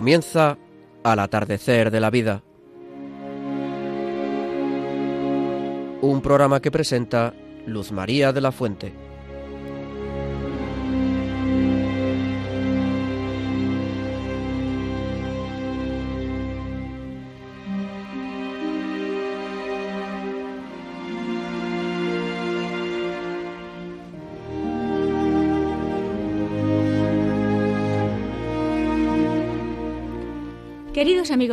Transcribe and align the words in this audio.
Comienza 0.00 0.56
al 1.04 1.18
atardecer 1.18 1.90
de 1.90 2.00
la 2.00 2.08
vida. 2.08 2.42
Un 6.00 6.22
programa 6.22 6.62
que 6.62 6.70
presenta 6.70 7.34
Luz 7.66 7.92
María 7.92 8.32
de 8.32 8.40
la 8.40 8.50
Fuente. 8.50 8.94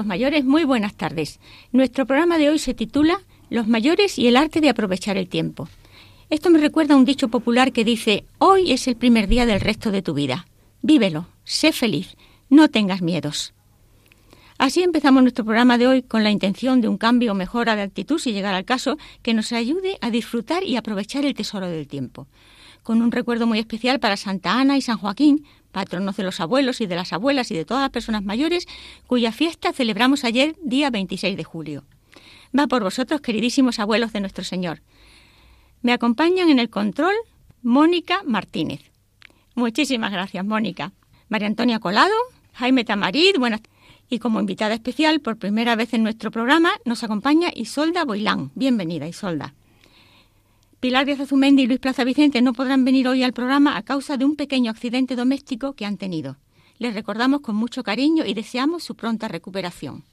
Mayores, 0.06 0.46
muy 0.46 0.64
buenas 0.64 0.96
tardes. 0.96 1.40
Nuestro 1.72 2.05
programa 2.05 2.38
de 2.38 2.50
hoy 2.50 2.60
se 2.60 2.74
titula 2.74 3.22
Los 3.50 3.68
mayores 3.68 4.20
y 4.20 4.28
el 4.28 4.38
arte 4.38 4.62
de 4.62 4.70
aprovechar 4.70 5.18
el 5.18 5.30
tiempo. 5.30 5.68
Esto 6.30 6.50
me 6.50 6.60
recuerda 6.60 6.94
a 6.94 6.98
un 6.98 7.05
dicho 7.05 7.30
popular 7.30 7.72
que 7.72 7.86
dice, 7.86 8.26
hoy 8.38 8.72
es 8.72 8.88
el 8.88 8.98
primer 8.98 9.28
día 9.28 9.46
del 9.46 9.62
resto 9.62 9.91
de 9.91 10.02
tu 10.02 10.14
vida. 10.14 10.46
Vívelo, 10.82 11.28
sé 11.46 11.71
feliz, 11.71 12.18
no 12.49 12.68
tengas 12.68 13.02
miedos. 13.02 13.54
Así 14.58 14.82
empezamos 14.82 15.21
nuestro 15.21 15.46
programa 15.46 15.77
de 15.77 15.88
hoy 15.88 16.02
con 16.02 16.24
la 16.24 16.32
intención 16.32 16.82
de 16.82 16.88
un 16.88 16.98
cambio 16.98 17.32
o 17.32 17.36
mejora 17.36 17.76
de 17.76 17.84
actitud, 17.84 18.18
si 18.18 18.34
llegar 18.34 18.55
al 18.55 18.66
caso, 18.66 18.98
que 19.21 19.34
nos 19.34 19.52
ayude 19.54 19.98
a 20.02 20.10
disfrutar 20.10 20.64
y 20.64 20.76
aprovechar 20.76 21.26
el 21.26 21.36
tesoro 21.36 21.68
del 21.68 21.88
tiempo. 21.88 22.27
Con 22.82 23.02
un 23.02 23.12
recuerdo 23.12 23.46
muy 23.46 23.60
especial 23.60 23.99
para 23.99 24.18
Santa 24.18 24.60
Ana 24.60 24.76
y 24.77 24.82
San 24.82 24.98
Joaquín, 24.98 25.46
patronos 25.78 26.18
de 26.18 26.24
los 26.24 26.40
abuelos 26.40 26.82
y 26.82 26.88
de 26.88 26.96
las 26.96 27.14
abuelas 27.14 27.52
y 27.52 27.56
de 27.56 27.64
todas 27.64 27.84
las 27.84 27.92
personas 27.92 28.24
mayores, 28.24 28.66
cuya 29.06 29.32
fiesta 29.32 29.74
celebramos 29.74 30.24
ayer, 30.24 30.56
día 30.64 30.90
26 30.90 31.38
de 31.38 31.44
julio. 31.44 31.84
Va 32.58 32.66
por 32.66 32.82
vosotros, 32.82 33.22
queridísimos 33.22 33.78
abuelos 33.78 34.12
de 34.12 34.20
nuestro 34.20 34.44
Señor. 34.44 34.82
Me 35.84 35.94
acompañan 35.94 36.50
en 36.50 36.58
el 36.58 36.72
control 36.72 37.14
Mónica 37.62 38.24
Martínez. 38.26 38.90
Muchísimas 39.54 40.12
gracias, 40.12 40.44
Mónica. 40.44 40.94
María 41.30 41.48
Antonia 41.48 41.78
Colado, 41.80 42.16
Jaime 42.54 42.84
Tamarid, 42.84 43.38
buenas 43.38 43.62
y 44.10 44.18
como 44.18 44.40
invitada 44.40 44.74
especial, 44.74 45.20
por 45.20 45.38
primera 45.38 45.76
vez 45.76 45.94
en 45.94 46.02
nuestro 46.02 46.32
programa, 46.32 46.72
nos 46.86 47.04
acompaña 47.04 47.52
Isolda 47.54 48.04
Boilán. 48.04 48.50
Bienvenida, 48.55 49.08
Isolda. 49.08 49.54
Pilar 50.80 51.08
Díaz 51.08 51.22
Azumendi 51.22 51.64
y 51.64 51.66
Luis 51.66 51.80
Plaza 51.80 52.04
Vicente 52.04 52.40
no 52.44 52.54
podrán 52.54 52.86
venir 52.86 53.08
hoy 53.08 53.24
al 53.24 53.34
programa 53.34 53.78
a 53.78 53.82
causa 53.82 54.16
de 54.16 54.26
un 54.26 54.36
pequeño 54.36 54.70
accidente 54.70 55.16
doméstico 55.16 55.74
que 55.74 55.86
han 55.86 55.98
tenido. 55.98 56.38
Les 56.78 56.94
recordamos 56.94 57.42
con 57.42 57.56
mucho 57.56 57.82
cariño 57.82 58.26
y 58.26 58.36
deseamos 58.36 58.84
su 58.84 58.94
pronta 58.94 59.28
recuperación. 59.28 60.04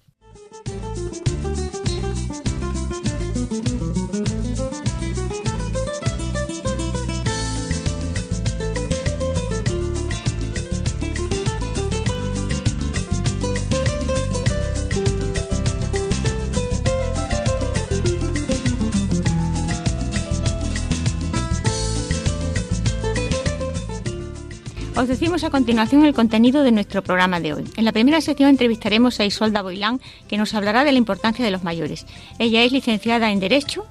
Os 24.97 25.09
decimos 25.09 25.43
a 25.43 25.51
continuación 25.51 26.05
el 26.05 26.15
contenido 26.15 26.63
de 26.63 26.71
nuestro 26.71 27.03
programa 27.03 27.41
de 27.41 27.53
hoy. 27.53 27.65
En 27.77 27.85
la 27.85 27.91
primera 27.91 28.21
sección 28.21 28.51
entrevistaremos 28.51 29.19
a 29.19 29.25
Isolda 29.25 29.61
Boilán, 29.61 30.01
que 30.29 30.39
nos 30.39 30.55
hablará 30.55 30.85
de 30.85 30.93
la 30.93 30.99
importancia 30.99 31.45
de 31.45 31.51
los 31.51 31.65
mayores. 31.65 32.07
Ella 32.39 32.63
es 32.63 32.71
licenciada 32.71 33.33
en 33.33 33.41
Derecho, 33.41 33.87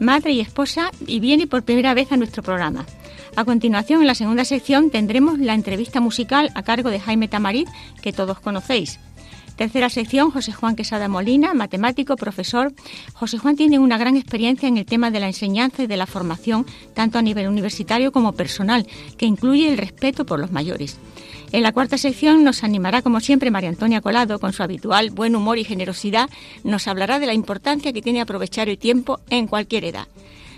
madre 0.00 0.32
y 0.32 0.40
esposa, 0.40 0.90
y 1.06 1.20
viene 1.20 1.46
por 1.46 1.62
primera 1.62 1.92
vez 1.92 2.10
a 2.10 2.16
nuestro 2.16 2.42
programa. 2.42 2.86
A 3.36 3.44
continuación, 3.44 4.00
en 4.00 4.06
la 4.06 4.14
segunda 4.14 4.46
sección, 4.46 4.90
tendremos 4.90 5.38
la 5.38 5.52
entrevista 5.52 6.00
musical 6.00 6.50
a 6.54 6.62
cargo 6.62 6.88
de 6.88 7.00
Jaime 7.00 7.28
Tamarit, 7.28 7.68
que 8.00 8.14
todos 8.14 8.40
conocéis. 8.40 8.98
Tercera 9.56 9.88
sección, 9.88 10.30
José 10.30 10.52
Juan 10.52 10.76
Quesada 10.76 11.08
Molina, 11.08 11.54
matemático, 11.54 12.16
profesor. 12.16 12.74
José 13.14 13.38
Juan 13.38 13.56
tiene 13.56 13.78
una 13.78 13.96
gran 13.96 14.16
experiencia 14.16 14.68
en 14.68 14.76
el 14.76 14.84
tema 14.84 15.10
de 15.10 15.18
la 15.18 15.28
enseñanza 15.28 15.82
y 15.82 15.86
de 15.86 15.96
la 15.96 16.06
formación, 16.06 16.66
tanto 16.92 17.18
a 17.18 17.22
nivel 17.22 17.48
universitario 17.48 18.12
como 18.12 18.32
personal, 18.32 18.86
que 19.16 19.24
incluye 19.24 19.68
el 19.68 19.78
respeto 19.78 20.26
por 20.26 20.38
los 20.40 20.52
mayores. 20.52 20.98
En 21.52 21.62
la 21.62 21.72
cuarta 21.72 21.96
sección 21.96 22.44
nos 22.44 22.64
animará, 22.64 23.00
como 23.00 23.20
siempre, 23.20 23.50
María 23.50 23.70
Antonia 23.70 24.02
Colado, 24.02 24.38
con 24.38 24.52
su 24.52 24.62
habitual 24.62 25.10
buen 25.10 25.34
humor 25.34 25.56
y 25.56 25.64
generosidad, 25.64 26.28
nos 26.62 26.86
hablará 26.86 27.18
de 27.18 27.26
la 27.26 27.34
importancia 27.34 27.94
que 27.94 28.02
tiene 28.02 28.20
aprovechar 28.20 28.68
el 28.68 28.76
tiempo 28.76 29.20
en 29.30 29.46
cualquier 29.46 29.86
edad. 29.86 30.06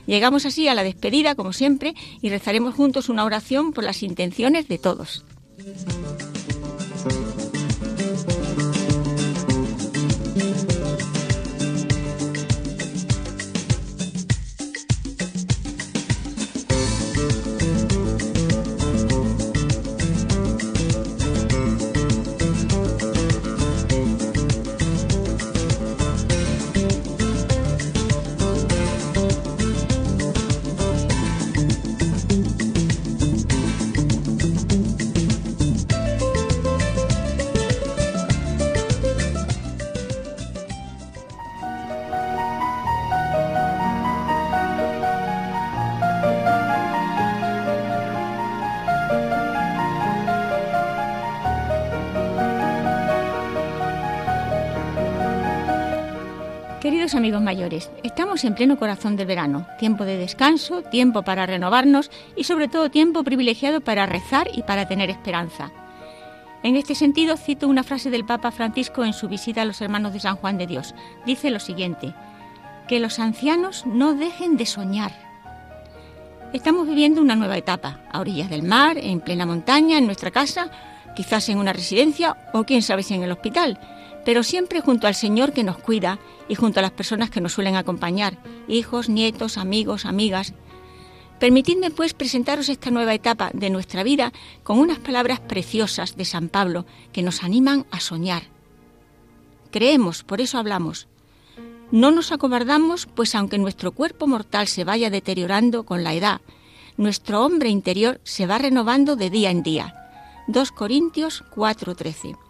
Llegamos 0.07 0.45
así 0.45 0.67
a 0.67 0.75
la 0.75 0.83
despedida, 0.83 1.37
como 1.37 1.53
siempre, 1.53 1.95
y 2.21 2.31
rezaremos 2.31 2.75
juntos 2.75 3.09
una 3.09 3.25
oración 3.25 3.73
por 3.73 3.85
las 3.85 4.03
intenciones 4.03 4.67
de 4.67 4.79
todos. 4.79 5.25
Amigos 57.19 57.43
mayores, 57.43 57.91
estamos 58.05 58.45
en 58.45 58.55
pleno 58.55 58.79
corazón 58.79 59.17
del 59.17 59.27
verano, 59.27 59.67
tiempo 59.77 60.05
de 60.05 60.17
descanso, 60.17 60.83
tiempo 60.83 61.23
para 61.23 61.47
renovarnos 61.47 62.13
y 62.37 62.45
sobre 62.45 62.69
todo 62.69 62.91
tiempo 62.91 63.25
privilegiado 63.25 63.81
para 63.81 64.07
rezar 64.07 64.49
y 64.55 64.63
para 64.63 64.87
tener 64.87 65.11
esperanza. 65.11 65.73
En 66.63 66.77
este 66.77 66.95
sentido, 66.95 67.37
cito 67.37 67.67
una 67.67 67.83
frase 67.83 68.11
del 68.11 68.25
Papa 68.25 68.53
Francisco 68.53 69.05
en 69.05 69.13
su 69.13 69.29
visita 69.29 69.63
a 69.63 69.65
los 69.65 69.81
hermanos 69.81 70.13
de 70.13 70.21
San 70.21 70.37
Juan 70.37 70.59
de 70.59 70.69
Dios. 70.69 70.95
Dice 71.27 71.51
lo 71.51 71.59
siguiente, 71.59 72.15
que 72.87 73.01
los 73.01 73.19
ancianos 73.19 73.85
no 73.85 74.15
dejen 74.15 74.57
de 74.57 74.67
soñar. 74.67 75.11
Estamos 76.53 76.87
viviendo 76.87 77.21
una 77.21 77.35
nueva 77.35 77.57
etapa, 77.57 77.99
a 78.13 78.21
orillas 78.21 78.49
del 78.49 78.63
mar, 78.63 78.97
en 78.97 79.21
plena 79.21 79.45
montaña, 79.45 79.99
en 79.99 80.07
nuestra 80.07 80.31
casa, 80.31 80.71
quizás 81.17 81.49
en 81.49 81.59
una 81.59 81.73
residencia 81.73 82.37
o 82.53 82.63
quién 82.63 82.83
sabe 82.83 83.03
si 83.03 83.15
en 83.15 83.25
el 83.25 83.33
hospital 83.33 83.79
pero 84.29 84.43
siempre 84.43 84.83
junto 84.83 85.07
al 85.07 85.15
Señor 85.15 85.55
que 85.55 85.65
nos 85.65 85.79
cuida 85.79 86.19
y 86.51 86.55
junto 86.55 86.81
a 86.81 86.83
las 86.83 86.91
personas 86.91 87.31
que 87.31 87.41
nos 87.41 87.55
suelen 87.55 87.77
acompañar, 87.77 88.37
hijos, 88.69 89.09
nietos, 89.09 89.57
amigos, 89.57 90.05
amigas. 90.05 90.53
Permitidme 91.41 91.91
pues 91.91 92.13
presentaros 92.13 92.69
esta 92.69 92.91
nueva 92.91 93.15
etapa 93.15 93.51
de 93.55 93.71
nuestra 93.71 94.03
vida 94.03 94.35
con 94.65 94.81
unas 94.81 94.99
palabras 94.99 95.41
preciosas 95.41 96.15
de 96.15 96.27
San 96.27 96.51
Pablo 96.51 96.85
que 97.11 97.23
nos 97.23 97.43
animan 97.43 97.87
a 97.91 98.01
soñar. 98.01 98.43
Creemos, 99.71 100.25
por 100.25 100.43
eso 100.43 100.59
hablamos. 100.59 101.09
No 101.91 102.11
nos 102.11 102.31
acobardamos, 102.31 103.07
pues 103.07 103.35
aunque 103.35 103.57
nuestro 103.57 103.93
cuerpo 103.93 104.27
mortal 104.27 104.69
se 104.69 104.85
vaya 104.85 105.09
deteriorando 105.09 105.85
con 105.85 106.05
la 106.05 106.13
edad, 106.13 106.43
nuestro 106.99 107.47
hombre 107.47 107.71
interior 107.71 108.21
se 108.25 108.47
va 108.47 108.59
renovando 108.59 109.17
de 109.17 109.31
día 109.31 109.51
en 109.51 109.63
día. 109.63 109.95
2 110.49 110.71
Corintios 110.73 111.45
4:13. 111.57 112.48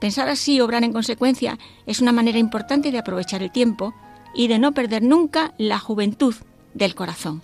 Pensar 0.00 0.28
así 0.28 0.54
y 0.54 0.60
obrar 0.60 0.84
en 0.84 0.92
consecuencia 0.92 1.58
es 1.86 2.00
una 2.00 2.12
manera 2.12 2.38
importante 2.38 2.92
de 2.92 2.98
aprovechar 2.98 3.42
el 3.42 3.50
tiempo 3.50 3.94
y 4.34 4.48
de 4.48 4.58
no 4.58 4.72
perder 4.72 5.02
nunca 5.02 5.54
la 5.58 5.78
juventud 5.78 6.34
del 6.74 6.94
corazón. 6.94 7.42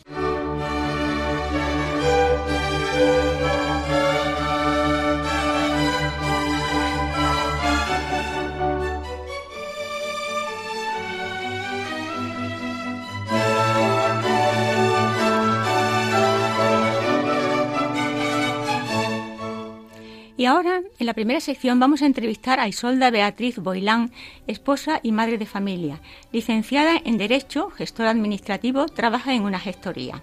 Y 20.45 20.47
ahora, 20.47 20.83
en 20.99 21.07
la 21.07 21.15
primera 21.15 21.41
sección, 21.41 21.81
vamos 21.81 22.03
a 22.03 22.07
entrevistar 22.07 22.61
a 22.61 22.69
Isolda 22.69 23.11
Beatriz 23.11 23.57
Boilán, 23.57 24.13
esposa 24.47 25.01
y 25.03 25.11
madre 25.11 25.39
de 25.39 25.47
familia, 25.47 26.03
licenciada 26.33 27.01
en 27.03 27.17
Derecho, 27.17 27.71
gestora 27.71 28.11
administrativo, 28.11 28.85
trabaja 28.85 29.33
en 29.33 29.45
una 29.45 29.59
gestoría. 29.59 30.23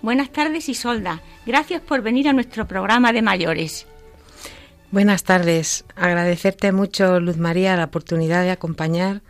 Buenas 0.00 0.30
tardes, 0.30 0.68
Isolda. 0.68 1.22
Gracias 1.44 1.80
por 1.80 2.02
venir 2.02 2.28
a 2.28 2.32
nuestro 2.32 2.68
programa 2.68 3.12
de 3.12 3.20
mayores. 3.20 3.88
Buenas 4.92 5.24
tardes. 5.24 5.84
Agradecerte 5.96 6.70
mucho, 6.70 7.18
Luz 7.18 7.38
María, 7.38 7.76
la 7.76 7.86
oportunidad 7.86 8.44
de 8.44 8.52
acompañar 8.52 9.22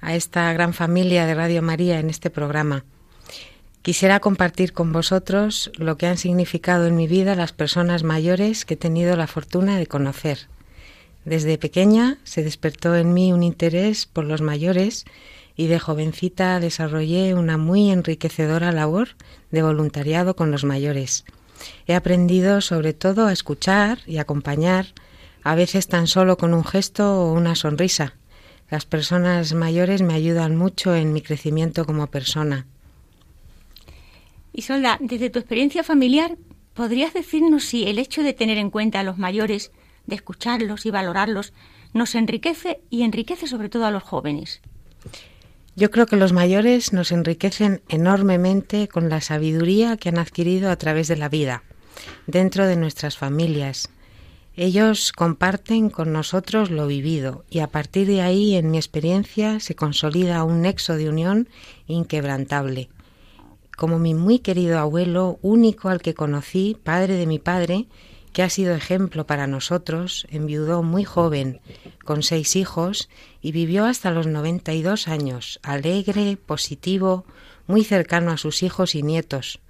a 0.00 0.16
esta 0.16 0.52
gran 0.52 0.74
familia 0.74 1.26
de 1.26 1.36
Radio 1.36 1.62
María 1.62 2.00
en 2.00 2.10
este 2.10 2.28
programa. 2.28 2.84
Quisiera 3.86 4.18
compartir 4.18 4.72
con 4.72 4.92
vosotros 4.92 5.70
lo 5.76 5.96
que 5.96 6.08
han 6.08 6.18
significado 6.18 6.86
en 6.86 6.96
mi 6.96 7.06
vida 7.06 7.36
las 7.36 7.52
personas 7.52 8.02
mayores 8.02 8.64
que 8.64 8.74
he 8.74 8.76
tenido 8.76 9.14
la 9.14 9.28
fortuna 9.28 9.78
de 9.78 9.86
conocer. 9.86 10.48
Desde 11.24 11.56
pequeña 11.56 12.18
se 12.24 12.42
despertó 12.42 12.96
en 12.96 13.14
mí 13.14 13.32
un 13.32 13.44
interés 13.44 14.06
por 14.06 14.24
los 14.24 14.42
mayores 14.42 15.04
y 15.54 15.68
de 15.68 15.78
jovencita 15.78 16.58
desarrollé 16.58 17.34
una 17.34 17.58
muy 17.58 17.92
enriquecedora 17.92 18.72
labor 18.72 19.10
de 19.52 19.62
voluntariado 19.62 20.34
con 20.34 20.50
los 20.50 20.64
mayores. 20.64 21.24
He 21.86 21.94
aprendido 21.94 22.62
sobre 22.62 22.92
todo 22.92 23.28
a 23.28 23.32
escuchar 23.32 24.00
y 24.04 24.18
acompañar, 24.18 24.86
a 25.44 25.54
veces 25.54 25.86
tan 25.86 26.08
solo 26.08 26.38
con 26.38 26.54
un 26.54 26.64
gesto 26.64 27.20
o 27.20 27.32
una 27.32 27.54
sonrisa. 27.54 28.14
Las 28.68 28.84
personas 28.84 29.54
mayores 29.54 30.02
me 30.02 30.14
ayudan 30.14 30.56
mucho 30.56 30.96
en 30.96 31.12
mi 31.12 31.22
crecimiento 31.22 31.84
como 31.84 32.08
persona. 32.08 32.66
Isolda, 34.56 34.96
desde 35.02 35.28
tu 35.28 35.38
experiencia 35.38 35.84
familiar, 35.84 36.38
¿podrías 36.72 37.12
decirnos 37.12 37.64
si 37.64 37.86
el 37.88 37.98
hecho 37.98 38.22
de 38.22 38.32
tener 38.32 38.56
en 38.56 38.70
cuenta 38.70 39.00
a 39.00 39.02
los 39.02 39.18
mayores, 39.18 39.70
de 40.06 40.14
escucharlos 40.14 40.86
y 40.86 40.90
valorarlos, 40.90 41.52
nos 41.92 42.14
enriquece 42.14 42.80
y 42.88 43.02
enriquece 43.02 43.48
sobre 43.48 43.68
todo 43.68 43.84
a 43.84 43.90
los 43.90 44.02
jóvenes? 44.02 44.62
Yo 45.76 45.90
creo 45.90 46.06
que 46.06 46.16
los 46.16 46.32
mayores 46.32 46.94
nos 46.94 47.12
enriquecen 47.12 47.82
enormemente 47.90 48.88
con 48.88 49.10
la 49.10 49.20
sabiduría 49.20 49.98
que 49.98 50.08
han 50.08 50.18
adquirido 50.18 50.70
a 50.70 50.76
través 50.76 51.08
de 51.08 51.18
la 51.18 51.28
vida, 51.28 51.62
dentro 52.26 52.66
de 52.66 52.76
nuestras 52.76 53.18
familias. 53.18 53.90
Ellos 54.56 55.12
comparten 55.12 55.90
con 55.90 56.14
nosotros 56.14 56.70
lo 56.70 56.86
vivido 56.86 57.44
y 57.50 57.58
a 57.58 57.66
partir 57.66 58.06
de 58.06 58.22
ahí, 58.22 58.54
en 58.54 58.70
mi 58.70 58.78
experiencia, 58.78 59.60
se 59.60 59.74
consolida 59.74 60.44
un 60.44 60.62
nexo 60.62 60.96
de 60.96 61.10
unión 61.10 61.46
inquebrantable 61.88 62.88
como 63.76 63.98
mi 63.98 64.14
muy 64.14 64.38
querido 64.40 64.78
abuelo, 64.78 65.38
único 65.42 65.88
al 65.88 66.00
que 66.00 66.14
conocí, 66.14 66.76
padre 66.82 67.14
de 67.14 67.26
mi 67.26 67.38
padre, 67.38 67.86
que 68.32 68.42
ha 68.42 68.50
sido 68.50 68.74
ejemplo 68.74 69.26
para 69.26 69.46
nosotros, 69.46 70.26
enviudó 70.30 70.82
muy 70.82 71.04
joven, 71.04 71.60
con 72.04 72.22
seis 72.22 72.56
hijos, 72.56 73.08
y 73.40 73.52
vivió 73.52 73.84
hasta 73.84 74.10
los 74.10 74.26
92 74.26 75.08
años, 75.08 75.60
alegre, 75.62 76.36
positivo, 76.36 77.24
muy 77.66 77.84
cercano 77.84 78.32
a 78.32 78.36
sus 78.36 78.62
hijos 78.62 78.94
y 78.94 79.02
nietos, 79.02 79.60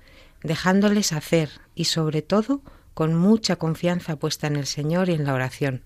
dejándoles 0.42 1.12
hacer 1.12 1.50
y 1.74 1.84
sobre 1.84 2.22
todo 2.22 2.60
con 2.94 3.14
mucha 3.14 3.56
confianza 3.56 4.16
puesta 4.16 4.46
en 4.46 4.56
el 4.56 4.66
Señor 4.66 5.10
y 5.10 5.12
en 5.12 5.24
la 5.24 5.34
oración. 5.34 5.82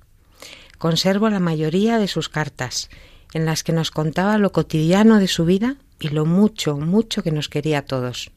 Conservo 0.79 1.29
la 1.29 1.41
mayoría 1.41 1.99
de 1.99 2.09
sus 2.09 2.29
cartas, 2.29 2.89
en 3.33 3.47
las 3.47 3.63
que 3.63 3.73
nos 3.73 3.91
contaba 3.91 4.39
lo 4.39 4.53
cotidiano 4.53 5.19
de 5.19 5.29
su 5.29 5.45
vida 5.45 5.77
y 5.99 6.09
lo 6.09 6.27
mucho, 6.27 6.77
mucho 6.77 7.23
que 7.23 7.33
nos 7.33 7.49
quería 7.49 7.79
a 7.79 7.83
todos. 7.83 8.31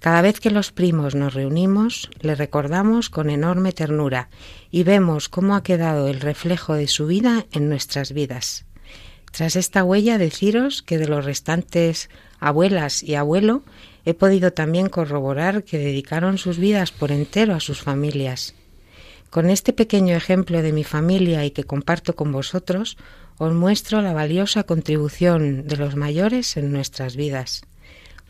Cada 0.00 0.20
vez 0.20 0.40
que 0.40 0.50
los 0.50 0.72
primos 0.72 1.14
nos 1.14 1.34
reunimos, 1.34 2.10
le 2.20 2.34
recordamos 2.34 3.08
con 3.08 3.30
enorme 3.30 3.72
ternura 3.72 4.30
y 4.70 4.82
vemos 4.82 5.28
cómo 5.28 5.54
ha 5.54 5.62
quedado 5.62 6.08
el 6.08 6.20
reflejo 6.20 6.74
de 6.74 6.88
su 6.88 7.06
vida 7.06 7.46
en 7.52 7.68
nuestras 7.68 8.12
vidas. 8.12 8.64
Tras 9.30 9.54
esta 9.54 9.84
huella, 9.84 10.18
deciros 10.18 10.82
que 10.82 10.98
de 10.98 11.06
los 11.06 11.24
restantes 11.24 12.10
abuelas 12.40 13.04
y 13.04 13.14
abuelo 13.14 13.62
he 14.04 14.12
podido 14.12 14.52
también 14.52 14.88
corroborar 14.88 15.62
que 15.62 15.78
dedicaron 15.78 16.36
sus 16.36 16.58
vidas 16.58 16.90
por 16.90 17.12
entero 17.12 17.54
a 17.54 17.60
sus 17.60 17.80
familias. 17.80 18.56
Con 19.30 19.48
este 19.48 19.72
pequeño 19.72 20.16
ejemplo 20.16 20.60
de 20.60 20.72
mi 20.72 20.84
familia 20.84 21.46
y 21.46 21.52
que 21.52 21.64
comparto 21.64 22.14
con 22.14 22.32
vosotros, 22.32 22.98
os 23.42 23.52
muestro 23.52 24.02
la 24.02 24.12
valiosa 24.12 24.62
contribución 24.62 25.66
de 25.66 25.76
los 25.76 25.96
mayores 25.96 26.56
en 26.56 26.70
nuestras 26.70 27.16
vidas. 27.16 27.62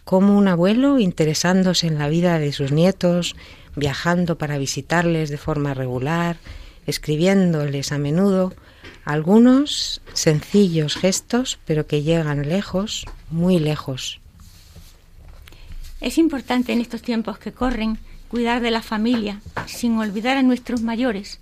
Como 0.05 0.39
un 0.39 0.49
abuelo, 0.49 0.99
interesándose 0.99 1.87
en 1.87 1.99
la 1.99 2.09
vida 2.09 2.39
de 2.39 2.51
sus 2.53 2.73
nietos, 2.73 3.37
viajando 3.77 4.39
para 4.39 4.57
visitarles 4.57 5.29
de 5.29 5.37
forma 5.37 5.75
regular, 5.75 6.39
escribiéndoles 6.87 7.93
a 7.93 7.99
menudo, 7.99 8.55
algunos 9.05 10.01
sencillos 10.15 10.97
gestos, 10.97 11.59
pero 11.67 11.87
que 11.87 12.03
llegan 12.03 12.49
lejos, 12.49 13.05
muy 13.31 13.59
lejos. 13.59 14.19
Es 16.01 16.17
importante 16.17 16.73
en 16.73 16.81
estos 16.81 17.03
tiempos 17.03 17.39
que 17.39 17.53
corren 17.53 17.99
cuidar 18.29 18.63
de 18.63 18.71
la 18.71 18.81
familia, 18.81 19.43
sin 19.67 19.99
olvidar 19.99 20.39
a 20.39 20.43
nuestros 20.43 20.81
mayores. 20.81 21.39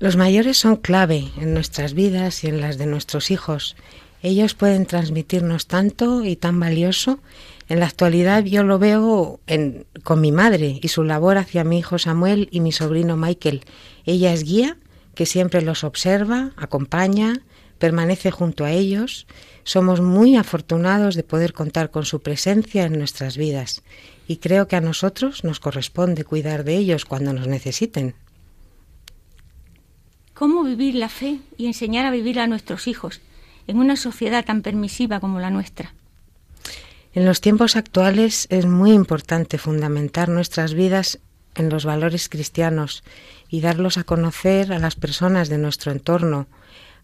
Los 0.00 0.16
mayores 0.16 0.58
son 0.58 0.76
clave 0.76 1.30
en 1.38 1.54
nuestras 1.54 1.94
vidas 1.94 2.42
y 2.42 2.48
en 2.48 2.60
las 2.60 2.78
de 2.78 2.86
nuestros 2.86 3.30
hijos. 3.30 3.76
Ellos 4.22 4.54
pueden 4.54 4.86
transmitirnos 4.86 5.66
tanto 5.66 6.24
y 6.24 6.34
tan 6.34 6.58
valioso. 6.58 7.20
En 7.68 7.78
la 7.78 7.86
actualidad 7.86 8.42
yo 8.42 8.64
lo 8.64 8.78
veo 8.78 9.40
con 10.02 10.20
mi 10.20 10.32
madre 10.32 10.80
y 10.82 10.88
su 10.88 11.04
labor 11.04 11.38
hacia 11.38 11.62
mi 11.62 11.78
hijo 11.78 11.98
Samuel 11.98 12.48
y 12.50 12.60
mi 12.60 12.72
sobrino 12.72 13.16
Michael. 13.16 13.62
Ella 14.04 14.32
es 14.32 14.42
guía, 14.42 14.78
que 15.14 15.26
siempre 15.26 15.62
los 15.62 15.84
observa, 15.84 16.52
acompaña, 16.56 17.42
permanece 17.78 18.32
junto 18.32 18.64
a 18.64 18.72
ellos. 18.72 19.26
Somos 19.62 20.00
muy 20.00 20.36
afortunados 20.36 21.14
de 21.14 21.22
poder 21.22 21.52
contar 21.52 21.90
con 21.90 22.04
su 22.04 22.20
presencia 22.20 22.84
en 22.84 22.98
nuestras 22.98 23.36
vidas 23.36 23.82
y 24.26 24.38
creo 24.38 24.66
que 24.66 24.76
a 24.76 24.80
nosotros 24.80 25.44
nos 25.44 25.60
corresponde 25.60 26.24
cuidar 26.24 26.64
de 26.64 26.76
ellos 26.76 27.04
cuando 27.04 27.32
nos 27.32 27.46
necesiten 27.46 28.14
cómo 30.34 30.64
vivir 30.64 30.96
la 30.96 31.08
fe 31.08 31.38
y 31.56 31.66
enseñar 31.66 32.04
a 32.04 32.10
vivir 32.10 32.38
a 32.40 32.46
nuestros 32.46 32.86
hijos 32.86 33.20
en 33.66 33.78
una 33.78 33.96
sociedad 33.96 34.44
tan 34.44 34.62
permisiva 34.62 35.20
como 35.20 35.40
la 35.40 35.50
nuestra. 35.50 35.94
En 37.14 37.24
los 37.24 37.40
tiempos 37.40 37.76
actuales 37.76 38.46
es 38.50 38.66
muy 38.66 38.92
importante 38.92 39.56
fundamentar 39.56 40.28
nuestras 40.28 40.74
vidas 40.74 41.20
en 41.54 41.68
los 41.68 41.84
valores 41.84 42.28
cristianos 42.28 43.04
y 43.48 43.60
darlos 43.60 43.96
a 43.96 44.04
conocer 44.04 44.72
a 44.72 44.80
las 44.80 44.96
personas 44.96 45.48
de 45.48 45.58
nuestro 45.58 45.92
entorno 45.92 46.48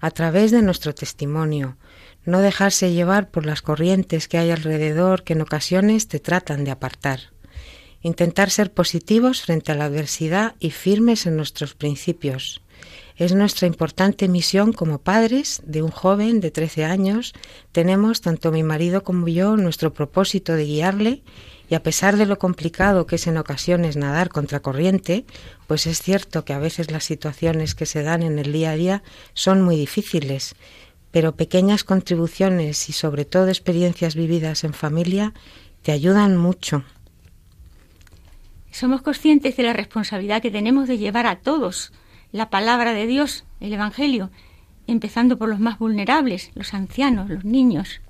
a 0.01 0.11
través 0.11 0.51
de 0.51 0.63
nuestro 0.63 0.95
testimonio, 0.95 1.77
no 2.25 2.41
dejarse 2.41 2.93
llevar 2.93 3.31
por 3.31 3.47
las 3.47 3.63
corrientes 3.63 4.29
que 4.29 4.39
hay 4.39 4.51
alrededor 4.51 5.23
que 5.23 5.35
en 5.35 5.43
ocasiones 5.43 6.09
te 6.09 6.21
tratan 6.21 6.65
de 6.65 6.71
apartar. 6.71 7.21
Intentar 8.03 8.51
ser 8.51 8.73
positivos 8.73 9.43
frente 9.43 9.73
a 9.73 9.75
la 9.75 9.85
adversidad 9.85 10.55
y 10.59 10.71
firmes 10.71 11.27
en 11.27 11.37
nuestros 11.37 11.75
principios. 11.75 12.63
Es 13.21 13.35
nuestra 13.35 13.67
importante 13.67 14.29
misión 14.29 14.73
como 14.73 14.97
padres 14.97 15.61
de 15.67 15.83
un 15.83 15.91
joven 15.91 16.41
de 16.41 16.51
13 16.51 16.87
años. 16.87 17.35
Tenemos, 17.71 18.23
tanto 18.23 18.51
mi 18.51 18.63
marido 18.63 19.05
como 19.05 19.29
yo, 19.29 19.59
nuestro 19.59 19.93
propósito 19.93 20.55
de 20.55 20.65
guiarle 20.65 21.23
y 21.69 21.75
a 21.75 21.83
pesar 21.83 22.17
de 22.17 22.25
lo 22.25 22.39
complicado 22.39 23.05
que 23.05 23.17
es 23.17 23.27
en 23.27 23.37
ocasiones 23.37 23.99
nadar 23.99 24.31
contra 24.31 24.61
corriente, 24.61 25.27
pues 25.67 25.87
es 25.87 26.01
cierto 26.01 26.47
que 26.47 26.55
a 26.55 26.59
veces 26.59 26.91
las 26.91 27.05
situaciones 27.05 27.75
que 27.75 27.85
se 27.85 28.03
dan 28.03 28.23
en 28.23 28.39
el 28.39 28.55
día 28.55 28.71
a 28.71 28.77
día 28.77 29.03
son 29.35 29.61
muy 29.61 29.77
difíciles, 29.77 30.55
pero 31.11 31.37
pequeñas 31.37 31.85
contribuciones 31.85 32.89
y 32.89 32.95
sobre 32.95 33.27
todo 33.27 33.49
experiencias 33.49 34.15
vividas 34.15 34.65
en 34.65 34.73
familia 34.73 35.35
te 35.83 35.93
ayudan 35.93 36.39
mucho. 36.39 36.85
Somos 38.71 39.03
conscientes 39.03 39.59
de 39.59 39.65
la 39.65 39.75
responsabilidad 39.75 40.41
que 40.41 40.51
tenemos 40.51 40.89
de 40.89 40.97
llevar 40.97 41.27
a 41.27 41.41
todos 41.41 41.93
la 42.33 42.51
palabra 42.51 42.93
de 42.93 43.07
Dios, 43.07 43.45
el 43.61 43.73
Evangelio, 43.73 44.31
empezando 44.87 45.39
por 45.39 45.49
los 45.49 45.61
más 45.61 45.79
vulnerables, 45.79 46.51
los 46.55 46.75
ancianos, 46.75 47.29
los 47.31 47.45
niños. 47.45 48.01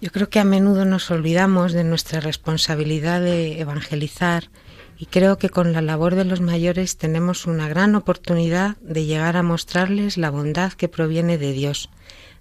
Yo 0.00 0.10
creo 0.10 0.28
que 0.28 0.40
a 0.40 0.44
menudo 0.44 0.84
nos 0.84 1.10
olvidamos 1.10 1.72
de 1.72 1.84
nuestra 1.84 2.20
responsabilidad 2.20 3.20
de 3.20 3.60
evangelizar 3.60 4.50
y 4.98 5.06
creo 5.06 5.38
que 5.38 5.48
con 5.48 5.72
la 5.72 5.80
labor 5.80 6.14
de 6.16 6.24
los 6.24 6.40
mayores 6.40 6.96
tenemos 6.96 7.46
una 7.46 7.68
gran 7.68 7.94
oportunidad 7.94 8.76
de 8.78 9.04
llegar 9.04 9.36
a 9.36 9.42
mostrarles 9.42 10.16
la 10.16 10.30
bondad 10.30 10.72
que 10.72 10.88
proviene 10.88 11.38
de 11.38 11.52
Dios, 11.52 11.88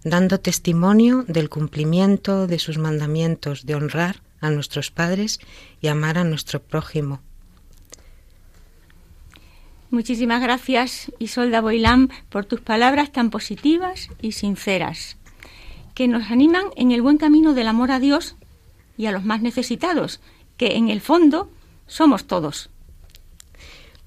dando 0.03 0.39
testimonio 0.39 1.23
del 1.27 1.49
cumplimiento 1.49 2.47
de 2.47 2.59
sus 2.59 2.77
mandamientos 2.77 3.65
de 3.65 3.75
honrar 3.75 4.21
a 4.39 4.49
nuestros 4.49 4.89
padres 4.89 5.39
y 5.81 5.87
amar 5.87 6.17
a 6.17 6.23
nuestro 6.23 6.61
prójimo. 6.61 7.21
Muchísimas 9.91 10.41
gracias, 10.41 11.11
Isolda 11.19 11.59
Boilán, 11.59 12.09
por 12.29 12.45
tus 12.45 12.61
palabras 12.61 13.11
tan 13.11 13.29
positivas 13.29 14.07
y 14.21 14.31
sinceras, 14.31 15.17
que 15.93 16.07
nos 16.07 16.31
animan 16.31 16.63
en 16.77 16.91
el 16.91 17.01
buen 17.01 17.17
camino 17.17 17.53
del 17.53 17.67
amor 17.67 17.91
a 17.91 17.99
Dios 17.99 18.37
y 18.97 19.07
a 19.07 19.11
los 19.11 19.25
más 19.25 19.41
necesitados, 19.41 20.21
que 20.55 20.77
en 20.77 20.89
el 20.89 21.01
fondo 21.01 21.51
somos 21.87 22.25
todos. 22.25 22.69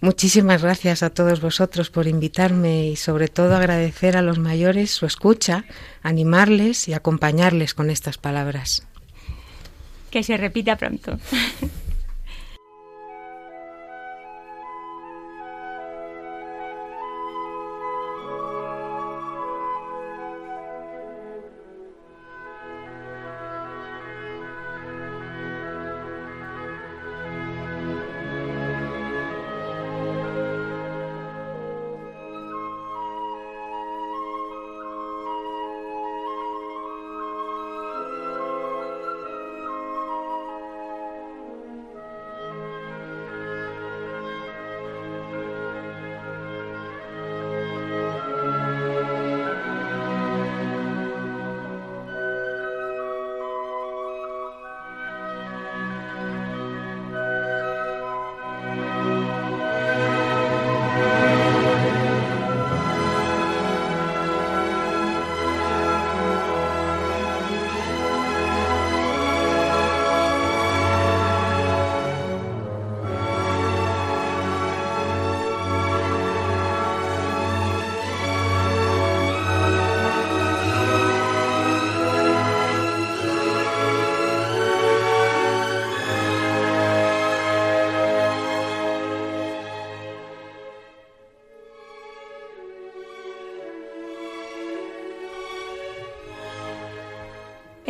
Muchísimas 0.01 0.63
gracias 0.63 1.03
a 1.03 1.11
todos 1.11 1.43
vosotros 1.43 1.91
por 1.91 2.07
invitarme 2.07 2.87
y 2.87 2.97
sobre 2.97 3.29
todo 3.29 3.55
agradecer 3.55 4.17
a 4.17 4.23
los 4.23 4.39
mayores 4.39 4.91
su 4.91 5.05
escucha, 5.05 5.67
animarles 6.03 6.89
y 6.89 6.95
acompañarles 6.95 7.75
con 7.75 7.91
estas 7.91 8.17
palabras. 8.17 8.87
Que 10.11 10.23
se 10.23 10.39
repita 10.39 10.77
pronto. 10.77 11.19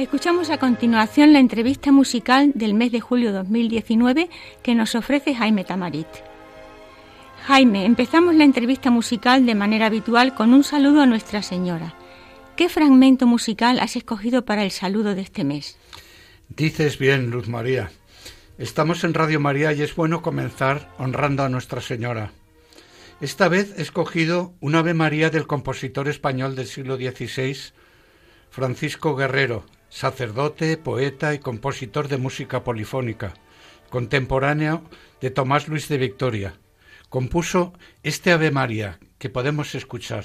Escuchamos 0.05 0.51
a 0.51 0.59
continuación 0.59 1.33
la 1.33 1.39
entrevista 1.39 1.91
musical 1.91 2.53
del 2.55 2.75
mes 2.75 2.93
de 2.93 3.01
julio 3.01 3.33
2019 3.33 4.29
que 4.63 4.75
nos 4.75 4.95
ofrece 4.97 5.35
Jaime 5.35 5.65
Tamarit. 5.65 6.07
Jaime, 7.47 7.87
empezamos 7.87 8.35
la 8.35 8.45
entrevista 8.45 8.91
musical 8.91 9.47
de 9.47 9.55
manera 9.55 9.87
habitual 9.87 10.35
con 10.35 10.53
un 10.53 10.63
saludo 10.63 11.01
a 11.01 11.07
Nuestra 11.07 11.43
Señora. 11.43 11.95
¿Qué 12.55 12.69
fragmento 12.69 13.27
musical 13.27 13.81
has 13.81 13.97
escogido 13.97 14.45
para 14.45 14.63
el 14.63 14.73
saludo 14.73 15.15
de 15.15 15.23
este 15.23 15.43
mes? 15.43 15.79
Dices 16.51 16.99
bien, 16.99 17.31
Luz 17.31 17.49
María. 17.49 17.91
Estamos 18.59 19.05
en 19.05 19.15
Radio 19.15 19.41
María 19.41 19.73
y 19.73 19.81
es 19.81 19.97
bueno 19.97 20.21
comenzar 20.21 20.93
honrando 20.99 21.45
a 21.45 21.49
Nuestra 21.49 21.81
Señora. 21.81 22.31
Esta 23.23 23.49
vez 23.49 23.73
he 23.79 23.81
escogido 23.81 24.53
un 24.61 24.75
Ave 24.75 24.93
María 24.93 25.31
del 25.31 25.47
compositor 25.47 26.09
español 26.09 26.57
del 26.57 26.67
siglo 26.67 26.97
XVI, 26.97 27.57
Francisco 28.51 29.17
Guerrero, 29.17 29.65
sacerdote, 29.95 30.77
poeta 30.77 31.35
y 31.35 31.39
compositor 31.39 32.09
de 32.09 32.17
música 32.17 32.65
polifónica, 32.65 33.35
contemporáneo 33.91 34.83
de 35.21 35.31
Tomás 35.31 35.69
Luis 35.69 35.87
de 35.89 35.99
Victoria. 35.99 36.59
Compuso 37.09 37.73
este 38.03 38.33
Ave 38.33 38.51
María 38.51 38.99
que 39.19 39.31
podemos 39.31 39.77
escuchar. 39.77 40.25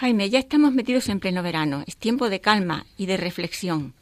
Jaime, 0.00 0.30
ya 0.30 0.38
estamos 0.38 0.72
metidos 0.72 1.08
en 1.08 1.18
pleno 1.18 1.42
verano. 1.42 1.82
Es 1.88 1.96
tiempo 1.96 2.30
de 2.30 2.40
calma 2.40 2.86
y 2.96 3.06
de 3.06 3.16
reflexión. 3.16 3.94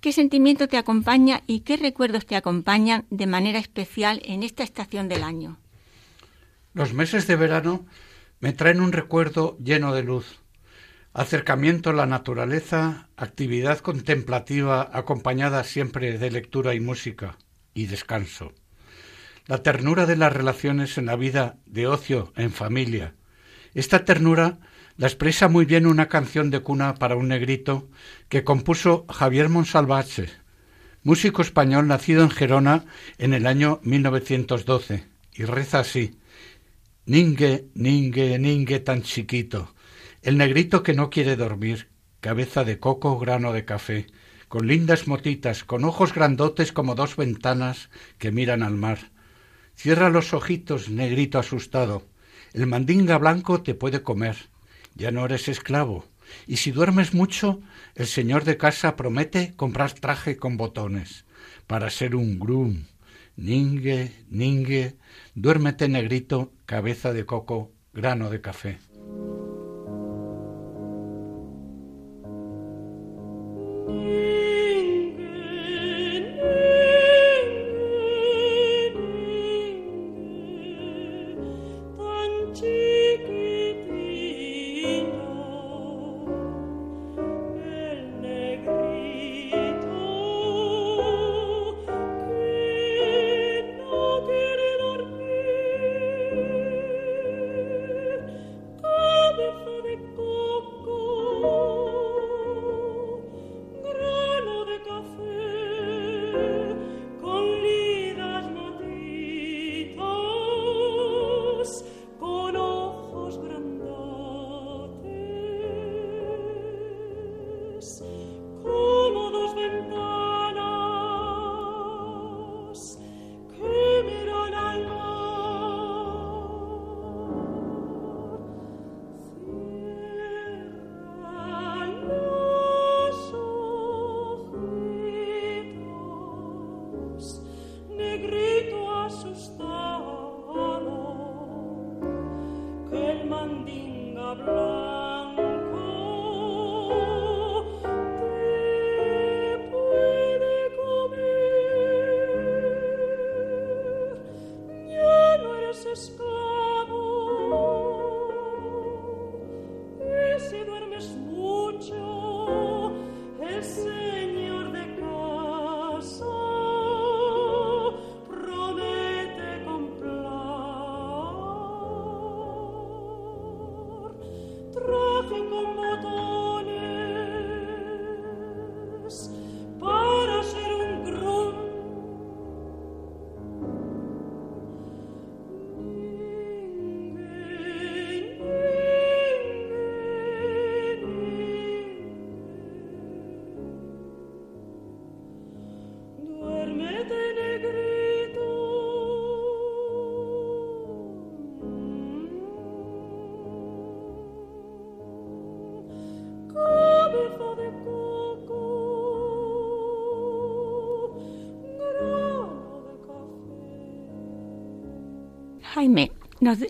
¿Qué 0.00 0.10
sentimiento 0.10 0.68
te 0.68 0.78
acompaña 0.78 1.42
y 1.46 1.60
qué 1.60 1.76
recuerdos 1.76 2.24
te 2.24 2.34
acompañan 2.34 3.04
de 3.10 3.26
manera 3.26 3.58
especial 3.58 4.22
en 4.24 4.42
esta 4.42 4.62
estación 4.62 5.06
del 5.06 5.22
año? 5.22 5.58
Los 6.72 6.94
meses 6.94 7.26
de 7.26 7.36
verano 7.36 7.84
me 8.40 8.54
traen 8.54 8.80
un 8.80 8.90
recuerdo 8.90 9.58
lleno 9.62 9.94
de 9.94 10.02
luz, 10.02 10.40
acercamiento 11.12 11.90
a 11.90 11.92
la 11.92 12.06
naturaleza, 12.06 13.10
actividad 13.18 13.80
contemplativa 13.80 14.88
acompañada 14.94 15.62
siempre 15.64 16.16
de 16.16 16.30
lectura 16.30 16.72
y 16.72 16.80
música, 16.80 17.36
y 17.74 17.84
descanso. 17.84 18.54
La 19.46 19.62
ternura 19.62 20.06
de 20.06 20.16
las 20.16 20.32
relaciones 20.32 20.96
en 20.96 21.04
la 21.04 21.16
vida 21.16 21.58
de 21.66 21.86
ocio 21.86 22.32
en 22.34 22.50
familia. 22.50 23.14
Esta 23.74 24.06
ternura 24.06 24.60
la 24.98 25.06
expresa 25.06 25.46
muy 25.48 25.64
bien 25.64 25.86
una 25.86 26.08
canción 26.08 26.50
de 26.50 26.58
cuna 26.58 26.94
para 26.94 27.14
un 27.14 27.28
negrito 27.28 27.88
que 28.28 28.42
compuso 28.42 29.06
Javier 29.08 29.48
Monsalvache, 29.48 30.28
músico 31.04 31.40
español 31.40 31.86
nacido 31.86 32.24
en 32.24 32.30
Gerona 32.30 32.84
en 33.16 33.32
el 33.32 33.46
año 33.46 33.78
1912, 33.84 35.04
y 35.34 35.44
reza 35.44 35.78
así: 35.78 36.18
Ningue, 37.06 37.68
ningue, 37.74 38.40
ningue 38.40 38.80
tan 38.80 39.02
chiquito, 39.02 39.72
el 40.22 40.36
negrito 40.36 40.82
que 40.82 40.94
no 40.94 41.10
quiere 41.10 41.36
dormir, 41.36 41.90
cabeza 42.20 42.64
de 42.64 42.80
coco, 42.80 43.20
grano 43.20 43.52
de 43.52 43.64
café, 43.64 44.08
con 44.48 44.66
lindas 44.66 45.06
motitas, 45.06 45.62
con 45.62 45.84
ojos 45.84 46.12
grandotes 46.12 46.72
como 46.72 46.96
dos 46.96 47.14
ventanas 47.14 47.88
que 48.18 48.32
miran 48.32 48.64
al 48.64 48.74
mar. 48.74 49.12
Cierra 49.76 50.10
los 50.10 50.34
ojitos, 50.34 50.88
negrito 50.88 51.38
asustado. 51.38 52.02
El 52.52 52.66
mandinga 52.66 53.16
blanco 53.16 53.62
te 53.62 53.74
puede 53.74 54.02
comer 54.02 54.48
ya 54.98 55.10
no 55.12 55.24
eres 55.24 55.48
esclavo. 55.48 56.04
Y 56.46 56.58
si 56.58 56.72
duermes 56.72 57.14
mucho, 57.14 57.62
el 57.94 58.06
señor 58.06 58.44
de 58.44 58.58
casa 58.58 58.96
promete 58.96 59.54
comprar 59.56 59.92
traje 59.92 60.36
con 60.36 60.58
botones 60.58 61.24
para 61.66 61.88
ser 61.88 62.14
un 62.14 62.38
groom. 62.38 62.84
Ningue, 63.36 64.12
ningue, 64.28 64.96
duérmete 65.34 65.88
negrito, 65.88 66.52
cabeza 66.66 67.12
de 67.12 67.24
coco, 67.24 67.72
grano 67.94 68.28
de 68.28 68.40
café. 68.40 68.78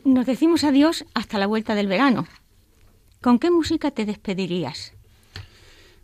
Nos, 0.04 0.26
decimos 0.26 0.64
adiós 0.64 1.04
hasta 1.14 1.38
la 1.38 1.46
vuelta 1.46 1.74
del 1.74 1.86
verano. 1.86 2.26
¿Con 3.20 3.38
qué 3.38 3.50
música 3.50 3.90
te 3.90 4.04
despedirías? 4.06 4.94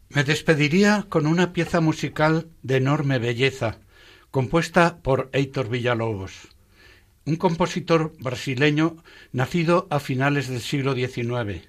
Me 0.08 0.22
despediría 0.22 1.06
con 1.08 1.26
una 1.26 1.52
pieza 1.52 1.80
musical 1.80 2.48
de 2.62 2.76
enorme 2.76 3.18
belleza, 3.18 3.78
compuesta 4.30 4.98
por 5.02 5.28
Heitor 5.32 5.68
Villalobos, 5.68 6.48
un 7.24 7.36
compositor 7.36 8.12
brasileño 8.20 9.02
nacido 9.32 9.88
a 9.90 9.98
finales 9.98 10.48
del 10.48 10.60
siglo 10.60 10.94
XIX. 10.94 11.68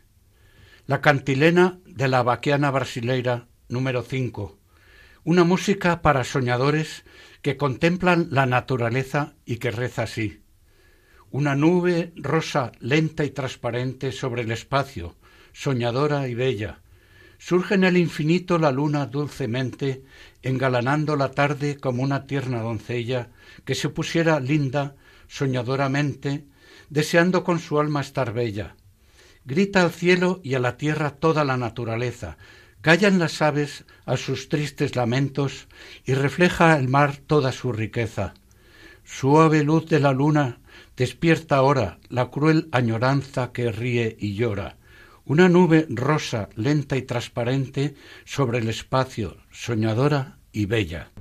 La 0.86 1.02
cantilena 1.02 1.80
de 1.86 2.08
la 2.08 2.22
vaquiana 2.22 2.70
brasileira 2.70 3.48
número 3.68 4.04
5, 4.04 4.60
una 5.24 5.44
música 5.44 6.04
para 6.04 6.24
soñadores 6.24 7.04
que 7.42 7.58
contemplan 7.58 8.28
la 8.30 8.46
naturaleza 8.46 9.34
y 9.46 9.58
que 9.58 9.72
reza 9.72 10.04
así 10.04 10.45
una 11.32 11.56
nube 11.56 12.14
rosa 12.16 12.72
lenta 12.80 13.24
y 13.26 13.32
transparente 13.32 14.12
sobre 14.12 14.44
el 14.44 14.52
espacio, 14.52 15.16
soñadora 15.54 16.28
y 16.28 16.36
bella. 16.36 16.80
Surge 17.38 17.76
en 17.76 17.84
el 17.84 17.98
infinito 17.98 18.58
la 18.58 18.72
luna 18.72 19.06
dulcemente, 19.06 20.04
engalanando 20.42 21.16
la 21.16 21.32
tarde 21.32 21.78
como 21.78 22.04
una 22.04 22.26
tierna 22.28 22.62
doncella 22.62 23.30
que 23.66 23.76
se 23.76 23.90
pusiera 23.90 24.40
linda 24.40 24.96
soñadoramente, 25.28 26.46
deseando 26.90 27.44
con 27.44 27.60
su 27.60 27.80
alma 27.80 28.02
estar 28.02 28.34
bella. 28.34 28.76
Grita 29.44 29.84
al 29.84 29.92
cielo 29.92 30.40
y 30.44 30.56
a 30.56 30.60
la 30.60 30.78
tierra 30.78 31.12
toda 31.12 31.44
la 31.44 31.58
naturaleza, 31.58 32.38
callan 32.82 33.20
las 33.20 33.42
aves 33.42 33.86
a 34.06 34.18
sus 34.18 34.50
tristes 34.50 34.96
lamentos 34.96 35.68
y 36.06 36.14
refleja 36.14 36.78
el 36.78 36.88
mar 36.88 37.18
toda 37.18 37.52
su 37.52 37.72
riqueza. 37.72 38.34
Suave 39.06 39.64
luz 39.64 39.86
de 39.86 40.00
la 40.00 40.12
luna 40.12 40.60
Despierta 40.98 41.58
ahora 41.58 42.00
la 42.10 42.30
cruel 42.32 42.70
añoranza 42.72 43.52
que 43.52 43.72
ríe 43.72 44.16
y 44.20 44.36
llora. 44.36 44.78
Una 45.26 45.50
nube 45.50 45.88
rosa, 45.90 46.50
lenta 46.56 46.96
y 46.96 47.02
transparente 47.02 47.96
sobre 48.24 48.60
el 48.60 48.70
espacio, 48.70 49.38
soñadora 49.52 50.38
y 50.54 50.68
bella. 50.68 51.12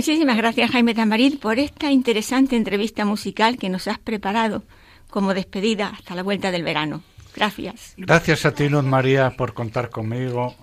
Muchísimas 0.00 0.38
gracias 0.38 0.70
Jaime 0.70 0.94
Tamaril 0.94 1.38
por 1.38 1.58
esta 1.58 1.90
interesante 1.90 2.56
entrevista 2.56 3.04
musical 3.04 3.58
que 3.58 3.68
nos 3.68 3.86
has 3.86 3.98
preparado 3.98 4.62
como 5.10 5.34
despedida 5.34 5.88
hasta 5.88 6.14
la 6.14 6.22
vuelta 6.22 6.50
del 6.50 6.62
verano. 6.62 7.02
Gracias. 7.36 7.92
Gracias 7.98 8.46
a 8.46 8.54
ti, 8.54 8.70
Luz 8.70 8.82
María, 8.82 9.36
por 9.36 9.52
contar 9.52 9.90
conmigo. 9.90 10.54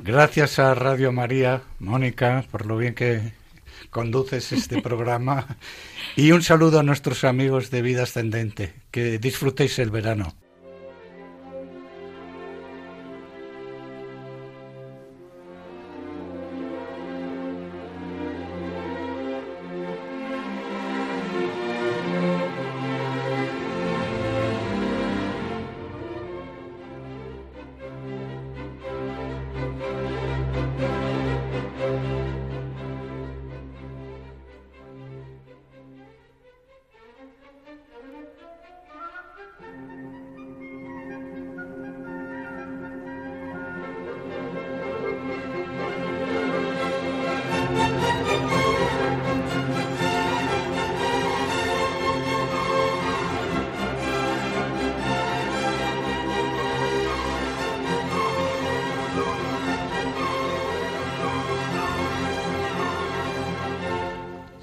Gracias 0.00 0.58
a 0.58 0.74
Radio 0.74 1.12
María, 1.12 1.62
Mónica, 1.78 2.44
por 2.50 2.66
lo 2.66 2.76
bien 2.76 2.96
que 2.96 3.34
conduces 3.90 4.50
este 4.50 4.82
programa. 4.82 5.58
Y 6.16 6.32
un 6.32 6.42
saludo 6.42 6.80
a 6.80 6.82
nuestros 6.82 7.22
amigos 7.22 7.70
de 7.70 7.82
Vida 7.82 8.02
Ascendente. 8.02 8.74
Que 8.90 9.20
disfrutéis 9.20 9.78
el 9.78 9.92
verano. 9.92 10.34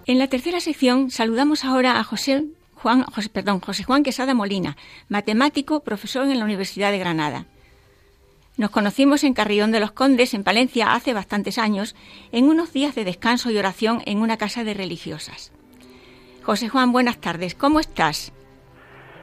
En 0.09 0.17
la 0.17 0.25
tercera 0.25 0.59
sección 0.59 1.11
saludamos 1.11 1.63
ahora 1.63 1.99
a 1.99 2.03
José 2.03 2.45
Juan, 2.73 3.05
perdón, 3.31 3.59
José 3.59 3.83
Juan 3.83 4.01
Quesada 4.01 4.33
Molina, 4.33 4.75
matemático, 5.07 5.81
profesor 5.81 6.23
en 6.23 6.39
la 6.39 6.45
Universidad 6.45 6.89
de 6.89 6.97
Granada. 6.97 7.45
Nos 8.57 8.71
conocimos 8.71 9.23
en 9.23 9.35
Carrión 9.35 9.71
de 9.71 9.79
los 9.79 9.91
Condes, 9.91 10.33
en 10.33 10.43
Palencia, 10.43 10.93
hace 10.93 11.13
bastantes 11.13 11.59
años, 11.59 11.95
en 12.31 12.49
unos 12.49 12.73
días 12.73 12.95
de 12.95 13.05
descanso 13.05 13.51
y 13.51 13.59
oración 13.59 14.01
en 14.07 14.23
una 14.23 14.37
casa 14.37 14.63
de 14.63 14.73
religiosas. 14.73 15.53
José 16.41 16.69
Juan, 16.69 16.91
buenas 16.91 17.21
tardes. 17.21 17.53
¿Cómo 17.53 17.79
estás? 17.79 18.33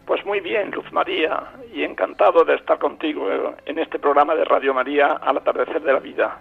Pues 0.07 0.25
muy 0.25 0.39
bien, 0.39 0.71
Luz 0.71 0.87
María, 0.93 1.51
y 1.75 1.83
encantado 1.83 2.45
de 2.45 2.55
estar 2.55 2.79
contigo 2.79 3.27
en 3.67 3.79
este 3.81 3.99
programa 3.99 4.37
de 4.37 4.45
Radio 4.45 4.73
María 4.73 5.15
al 5.15 5.39
atardecer 5.39 5.83
de 5.83 5.93
la 5.93 5.99
vida, 5.99 6.39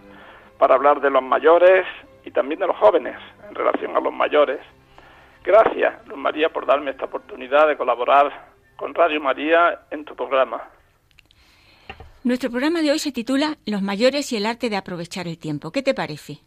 para 0.59 0.75
hablar 0.75 1.01
de 1.01 1.09
los 1.09 1.23
mayores 1.23 1.87
y 2.23 2.29
también 2.29 2.59
de 2.59 2.67
los 2.67 2.77
jóvenes 2.77 3.17
en 3.55 3.65
relación 3.65 3.95
a 3.95 4.01
los 4.01 4.13
mayores. 4.13 4.59
Gracias, 5.43 6.05
Luz 6.07 6.17
María, 6.17 6.49
por 6.49 6.65
darme 6.65 6.91
esta 6.91 7.05
oportunidad 7.05 7.67
de 7.67 7.77
colaborar 7.77 8.49
con 8.75 8.93
Radio 8.93 9.21
María 9.21 9.81
en 9.91 10.03
tu 10.03 10.15
programa. 10.15 10.61
Nuestro 12.23 12.49
programa 12.49 12.81
de 12.81 12.91
hoy 12.91 12.99
se 12.99 13.11
titula 13.11 13.55
Los 13.65 13.81
mayores 13.81 14.33
y 14.33 14.37
el 14.37 14.45
arte 14.45 14.69
de 14.69 14.77
aprovechar 14.77 15.27
el 15.27 15.37
tiempo. 15.37 15.71
¿Qué 15.71 15.83
te 15.83 15.93
parece? 15.93 16.39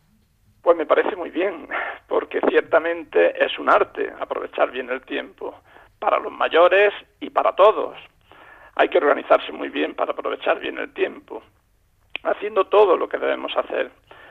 Pues 0.62 0.76
me 0.76 0.84
parece 0.84 1.14
muy 1.16 1.30
bien, 1.30 1.68
porque 2.08 2.40
ciertamente 2.48 3.42
es 3.42 3.58
un 3.58 3.70
arte 3.70 4.12
aprovechar 4.20 4.70
bien 4.70 4.90
el 4.90 5.00
tiempo, 5.02 5.54
para 5.98 6.18
los 6.18 6.32
mayores 6.32 6.92
y 7.20 7.30
para 7.30 7.54
todos. 7.54 7.96
Hay 8.74 8.88
que 8.88 8.98
organizarse 8.98 9.52
muy 9.52 9.68
bien 9.68 9.94
para 9.94 10.12
aprovechar 10.12 10.58
bien 10.58 10.78
el 10.78 10.92
tiempo, 10.92 11.42
haciendo 12.24 12.66
todo 12.66 12.96
lo 12.96 13.08
que 13.08 13.18
debemos 13.18 13.56
hacer. 13.56 13.90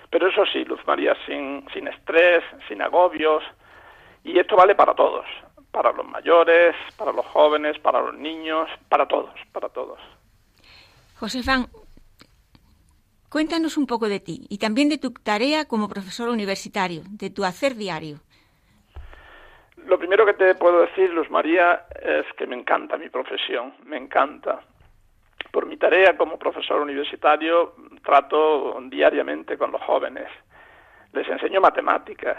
Pero 0.10 0.30
eso 0.30 0.46
sí, 0.52 0.64
Luz 0.64 0.80
María, 0.88 1.16
sin, 1.26 1.68
sin 1.74 1.88
estrés, 1.88 2.44
sin 2.68 2.82
agobios, 2.82 3.44
y 4.24 4.40
esto 4.40 4.56
vale 4.56 4.76
para 4.76 4.94
todos, 4.94 5.26
para 5.72 5.92
los 5.92 6.06
mayores, 6.06 6.76
para 6.98 7.12
los 7.12 7.26
jóvenes, 7.28 7.78
para 7.80 8.02
los 8.02 8.16
niños, 8.16 8.70
para 8.90 9.06
todos, 9.08 9.34
para 9.52 9.70
todos. 9.70 10.00
Josefán, 11.20 11.68
cuéntanos 13.30 13.78
un 13.78 13.88
poco 13.88 14.08
de 14.08 14.20
ti 14.20 14.46
y 14.50 14.58
también 14.60 14.90
de 14.90 14.98
tu 14.98 15.12
tarea 15.12 15.66
como 15.66 15.90
profesor 15.90 16.30
universitario, 16.30 17.02
de 17.10 17.30
tu 17.30 17.44
hacer 17.44 17.76
diario. 17.76 18.20
Lo 19.88 19.98
primero 19.98 20.26
que 20.26 20.34
te 20.34 20.56
puedo 20.56 20.82
decir, 20.82 21.10
Luz 21.12 21.30
María, 21.30 21.86
es 22.02 22.26
que 22.38 22.46
me 22.46 22.56
encanta 22.56 22.98
mi 22.98 23.10
profesión, 23.10 23.74
me 23.86 23.98
encanta. 23.98 24.60
Por 25.52 25.66
mi 25.66 25.78
tarea 25.78 26.18
como 26.18 26.38
profesor 26.38 26.82
universitario 26.82 27.74
trato 28.04 28.78
diariamente 28.90 29.58
con 29.58 29.72
los 29.72 29.82
jóvenes, 29.82 30.28
les 31.14 31.28
enseño 31.28 31.62
matemáticas, 31.62 32.38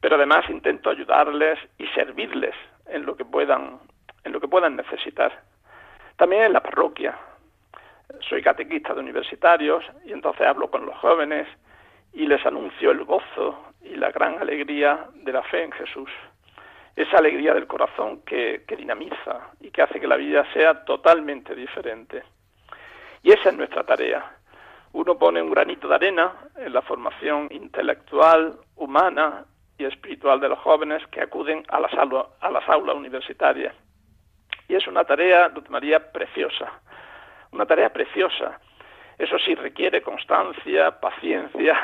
pero 0.00 0.16
además 0.16 0.48
intento 0.48 0.90
ayudarles 0.90 1.58
y 1.78 1.86
servirles 1.88 2.54
en 2.86 3.06
lo 3.06 3.16
que 3.16 3.24
puedan, 3.24 3.80
en 4.24 4.32
lo 4.32 4.40
que 4.40 4.48
puedan 4.48 4.76
necesitar. 4.76 5.42
También 6.16 6.42
en 6.44 6.52
la 6.52 6.62
parroquia. 6.62 7.16
Soy 8.28 8.42
catequista 8.42 8.94
de 8.94 9.00
universitarios 9.00 9.84
y 10.04 10.12
entonces 10.12 10.46
hablo 10.46 10.70
con 10.70 10.86
los 10.86 10.96
jóvenes 10.96 11.46
y 12.12 12.26
les 12.26 12.44
anuncio 12.44 12.90
el 12.90 13.04
gozo 13.04 13.72
y 13.82 13.96
la 13.96 14.10
gran 14.10 14.38
alegría 14.38 15.06
de 15.14 15.32
la 15.32 15.42
fe 15.42 15.64
en 15.64 15.72
Jesús. 15.72 16.10
Esa 16.98 17.18
alegría 17.18 17.54
del 17.54 17.68
corazón 17.68 18.22
que, 18.22 18.64
dinamiza 18.76 19.52
y 19.60 19.70
que 19.70 19.82
hace 19.82 20.00
que 20.00 20.08
la 20.08 20.16
vida 20.16 20.44
sea 20.52 20.84
totalmente 20.84 21.54
diferente. 21.54 22.24
Y 23.22 23.30
esa 23.30 23.50
es 23.50 23.56
nuestra 23.56 23.84
tarea. 23.84 24.28
Uno 24.94 25.16
pone 25.16 25.40
un 25.40 25.48
granito 25.48 25.86
de 25.86 25.94
arena 25.94 26.32
en 26.56 26.72
la 26.72 26.82
formación 26.82 27.46
intelectual, 27.52 28.58
humana 28.74 29.44
y 29.78 29.84
espiritual 29.84 30.40
de 30.40 30.48
los 30.48 30.58
jóvenes 30.58 31.00
que 31.12 31.20
acuden 31.20 31.62
a 31.68 31.78
las, 31.78 31.92
a 31.94 32.50
las 32.50 32.68
aulas 32.68 32.96
universitarias. 32.96 33.76
Y 34.66 34.74
es 34.74 34.84
una 34.88 35.04
tarea, 35.04 35.46
Luz 35.50 35.70
María, 35.70 36.10
preciosa, 36.10 36.80
una 37.52 37.64
tarea 37.64 37.90
preciosa. 37.90 38.58
Eso 39.16 39.38
sí 39.38 39.54
requiere 39.54 40.02
constancia, 40.02 40.98
paciencia, 40.98 41.78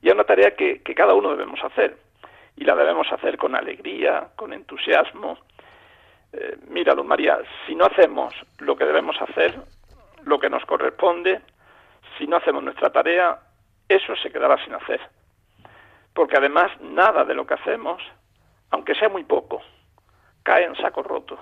y 0.00 0.08
es 0.08 0.14
una 0.14 0.24
tarea 0.24 0.56
que 0.56 0.82
cada 0.96 1.14
uno 1.14 1.30
debemos 1.30 1.62
hacer. 1.62 1.96
Y 2.56 2.64
la 2.64 2.74
debemos 2.74 3.10
hacer 3.12 3.36
con 3.38 3.54
alegría, 3.54 4.28
con 4.36 4.52
entusiasmo. 4.52 5.38
Eh, 6.32 6.58
mira, 6.68 6.94
Luz 6.94 7.06
María, 7.06 7.38
si 7.66 7.74
no 7.74 7.86
hacemos 7.86 8.34
lo 8.58 8.76
que 8.76 8.84
debemos 8.84 9.20
hacer, 9.20 9.58
lo 10.24 10.38
que 10.38 10.50
nos 10.50 10.64
corresponde, 10.64 11.40
si 12.18 12.26
no 12.26 12.36
hacemos 12.36 12.62
nuestra 12.62 12.90
tarea, 12.90 13.38
eso 13.88 14.14
se 14.16 14.30
quedará 14.30 14.62
sin 14.64 14.74
hacer 14.74 15.00
porque 16.14 16.36
además 16.36 16.70
nada 16.80 17.24
de 17.24 17.34
lo 17.34 17.46
que 17.46 17.54
hacemos, 17.54 18.02
aunque 18.70 18.94
sea 18.94 19.08
muy 19.08 19.24
poco, 19.24 19.62
cae 20.42 20.64
en 20.64 20.76
saco 20.76 21.02
roto, 21.02 21.38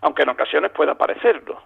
aunque 0.00 0.22
en 0.22 0.30
ocasiones 0.30 0.72
pueda 0.72 0.96
parecerlo. 0.96 1.62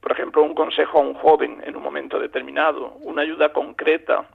Por 0.00 0.12
ejemplo, 0.12 0.42
un 0.42 0.54
consejo 0.54 0.98
a 0.98 1.02
un 1.02 1.14
joven 1.14 1.62
en 1.64 1.76
un 1.76 1.82
momento 1.82 2.18
determinado, 2.18 2.92
una 3.00 3.22
ayuda 3.22 3.52
concreta, 3.52 4.26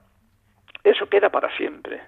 eso 0.84 1.08
queda 1.08 1.30
para 1.30 1.56
siempre. 1.56 2.02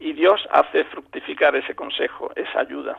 Y 0.00 0.14
Dios 0.14 0.40
hace 0.50 0.84
fructificar 0.84 1.54
ese 1.54 1.76
consejo, 1.76 2.32
esa 2.34 2.60
ayuda. 2.60 2.98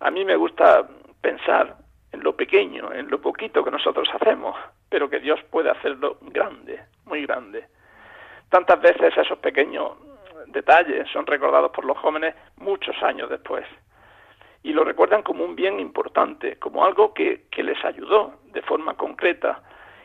A 0.00 0.10
mí 0.10 0.24
me 0.24 0.36
gusta 0.36 0.86
pensar 1.20 1.76
en 2.12 2.22
lo 2.22 2.36
pequeño, 2.36 2.92
en 2.92 3.10
lo 3.10 3.20
poquito 3.20 3.64
que 3.64 3.70
nosotros 3.70 4.08
hacemos, 4.14 4.54
pero 4.88 5.08
que 5.10 5.18
Dios 5.18 5.40
puede 5.50 5.70
hacerlo 5.70 6.18
grande, 6.20 6.80
muy 7.06 7.26
grande. 7.26 7.66
Tantas 8.50 8.80
veces 8.80 9.16
esos 9.16 9.38
pequeños 9.38 9.92
detalles 10.46 11.08
son 11.10 11.26
recordados 11.26 11.70
por 11.72 11.84
los 11.84 11.98
jóvenes 11.98 12.34
muchos 12.58 12.94
años 13.02 13.30
después 13.30 13.64
y 14.62 14.72
lo 14.72 14.82
recuerdan 14.82 15.22
como 15.22 15.44
un 15.44 15.54
bien 15.54 15.78
importante, 15.78 16.56
como 16.56 16.84
algo 16.84 17.12
que, 17.12 17.44
que, 17.50 17.62
les 17.62 17.82
ayudó 17.84 18.40
de 18.52 18.62
forma 18.62 18.94
concreta 18.94 19.62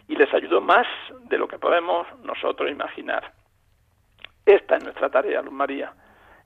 y 0.07 0.15
les 0.15 0.31
ayudó 0.33 0.59
más 0.59 0.85
de 1.23 1.37
lo 1.37 1.47
que 1.47 1.57
podemos 1.57 2.05
nosotros 2.23 2.69
imaginar. 2.69 3.38
Esta 4.49 4.77
es 4.77 4.83
nuestra 4.83 5.09
tarea, 5.09 5.43
Luz 5.43 5.53
María, 5.53 5.93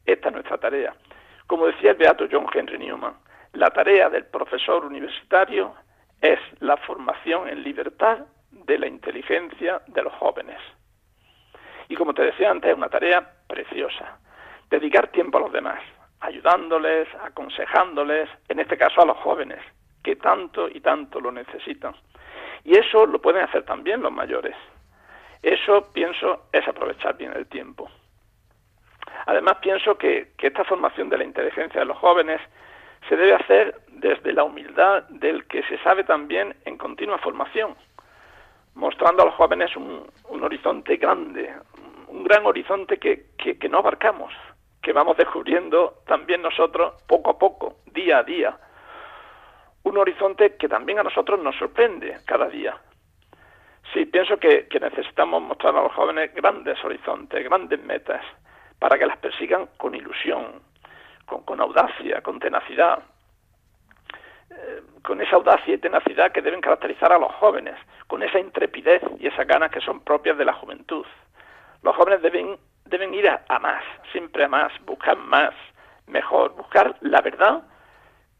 esta 0.05 0.27
es 0.27 0.33
nuestra 0.33 0.57
tarea. 0.57 0.93
Como 1.47 1.67
decía 1.67 1.91
el 1.91 1.95
beato 1.95 2.27
John 2.29 2.47
Henry 2.53 2.77
Newman, 2.77 3.13
la 3.53 3.69
tarea 3.69 4.09
del 4.09 4.25
profesor 4.25 4.83
universitario 4.83 5.73
es 6.19 6.37
la 6.59 6.75
formación 6.75 7.47
en 7.47 7.63
libertad 7.63 8.25
de 8.51 8.77
la 8.77 8.87
inteligencia 8.87 9.81
de 9.87 10.03
los 10.03 10.11
jóvenes. 10.15 10.59
Y 11.87 11.95
como 11.95 12.13
te 12.13 12.23
decía 12.23 12.51
antes, 12.51 12.71
es 12.71 12.75
una 12.75 12.89
tarea 12.89 13.25
preciosa. 13.47 14.19
Dedicar 14.69 15.07
tiempo 15.07 15.37
a 15.37 15.41
los 15.41 15.53
demás, 15.53 15.79
ayudándoles, 16.19 17.07
aconsejándoles, 17.23 18.29
en 18.49 18.59
este 18.59 18.77
caso 18.77 19.01
a 19.01 19.05
los 19.05 19.17
jóvenes, 19.19 19.61
que 20.03 20.17
tanto 20.17 20.67
y 20.67 20.81
tanto 20.81 21.21
lo 21.21 21.31
necesitan. 21.31 21.95
Y 22.65 22.77
eso 22.77 23.05
lo 23.05 23.21
pueden 23.21 23.43
hacer 23.43 23.63
también 23.63 24.01
los 24.01 24.11
mayores. 24.11 24.57
Eso, 25.43 25.91
pienso, 25.93 26.47
es 26.51 26.67
aprovechar 26.67 27.15
bien 27.17 27.33
el 27.35 27.45
tiempo. 27.47 27.89
Además, 29.27 29.57
pienso 29.61 29.97
que, 29.97 30.33
esta 30.41 30.63
formación 30.63 31.09
de 31.09 31.17
la 31.17 31.23
inteligencia 31.23 31.81
de 31.81 31.85
los 31.85 31.97
jóvenes 31.97 32.41
se 33.07 33.15
debe 33.15 33.35
hacer 33.35 33.75
desde 33.89 34.33
la 34.33 34.43
humildad 34.43 35.03
del 35.09 35.45
que 35.45 35.61
se 35.63 35.77
sabe 35.79 36.03
también 36.03 36.55
en 36.65 36.77
continua 36.77 37.17
formación 37.19 37.75
mostrando 38.75 39.23
a 39.23 39.25
los 39.25 39.35
jóvenes 39.35 39.75
un, 39.75 40.09
horizonte 40.41 40.97
grande, 40.97 41.53
un 42.07 42.23
gran 42.23 42.45
horizonte 42.45 42.97
que, 42.97 43.69
no 43.69 43.79
abarcamos, 43.79 44.33
que 44.81 44.93
vamos 44.93 45.17
descubriendo 45.17 46.01
también 46.05 46.41
nosotros 46.41 47.01
poco 47.07 47.31
a 47.31 47.37
poco, 47.37 47.77
día 47.85 48.19
a 48.19 48.23
día. 48.23 48.57
Un 49.83 49.97
horizonte 49.97 50.55
que 50.55 50.67
también 50.67 50.99
a 50.99 51.03
nosotros 51.03 51.39
nos 51.39 51.55
sorprende 51.57 52.17
cada 52.25 52.47
día. 52.47 52.77
Sí, 53.93 54.07
pienso 54.07 54.37
que, 54.37 54.67
necesitamos 54.81 55.43
mostrar 55.43 55.75
a 55.77 55.83
los 55.83 55.93
jóvenes 55.93 56.33
grandes 56.33 56.83
horizontes, 56.83 57.43
grandes 57.43 57.79
metas, 57.83 58.25
para 58.79 58.97
que 58.97 59.05
las 59.05 59.17
persigan 59.17 59.69
con 59.77 59.93
ilusión, 59.93 60.63
con, 61.27 61.61
audacia, 61.61 62.21
con 62.21 62.39
tenacidad, 62.39 63.03
eh, 64.49 64.81
con 65.03 65.21
esa 65.21 65.35
audacia 65.35 65.75
y 65.75 65.77
tenacidad 65.77 66.31
que 66.31 66.41
deben 66.41 66.59
caracterizar 66.59 67.13
a 67.13 67.19
los 67.19 67.31
jóvenes, 67.33 67.75
con 68.07 68.23
esa 68.23 68.39
intrepidez 68.39 69.03
y 69.19 69.27
esas 69.27 69.45
ganas 69.45 69.69
que 69.69 69.79
son 69.79 69.99
propias 69.99 70.39
de 70.39 70.45
la 70.45 70.53
juventud. 70.53 71.05
Los 71.83 71.95
jóvenes 71.95 72.23
deben, 72.23 72.57
deben 72.85 73.13
ir 73.13 73.29
a, 73.29 73.59
más, 73.59 73.83
siempre 74.11 74.45
a 74.45 74.47
más, 74.47 74.71
buscar 74.85 75.17
más, 75.17 75.53
mejor, 76.07 76.55
buscar 76.55 76.95
la 77.01 77.21
verdad 77.21 77.61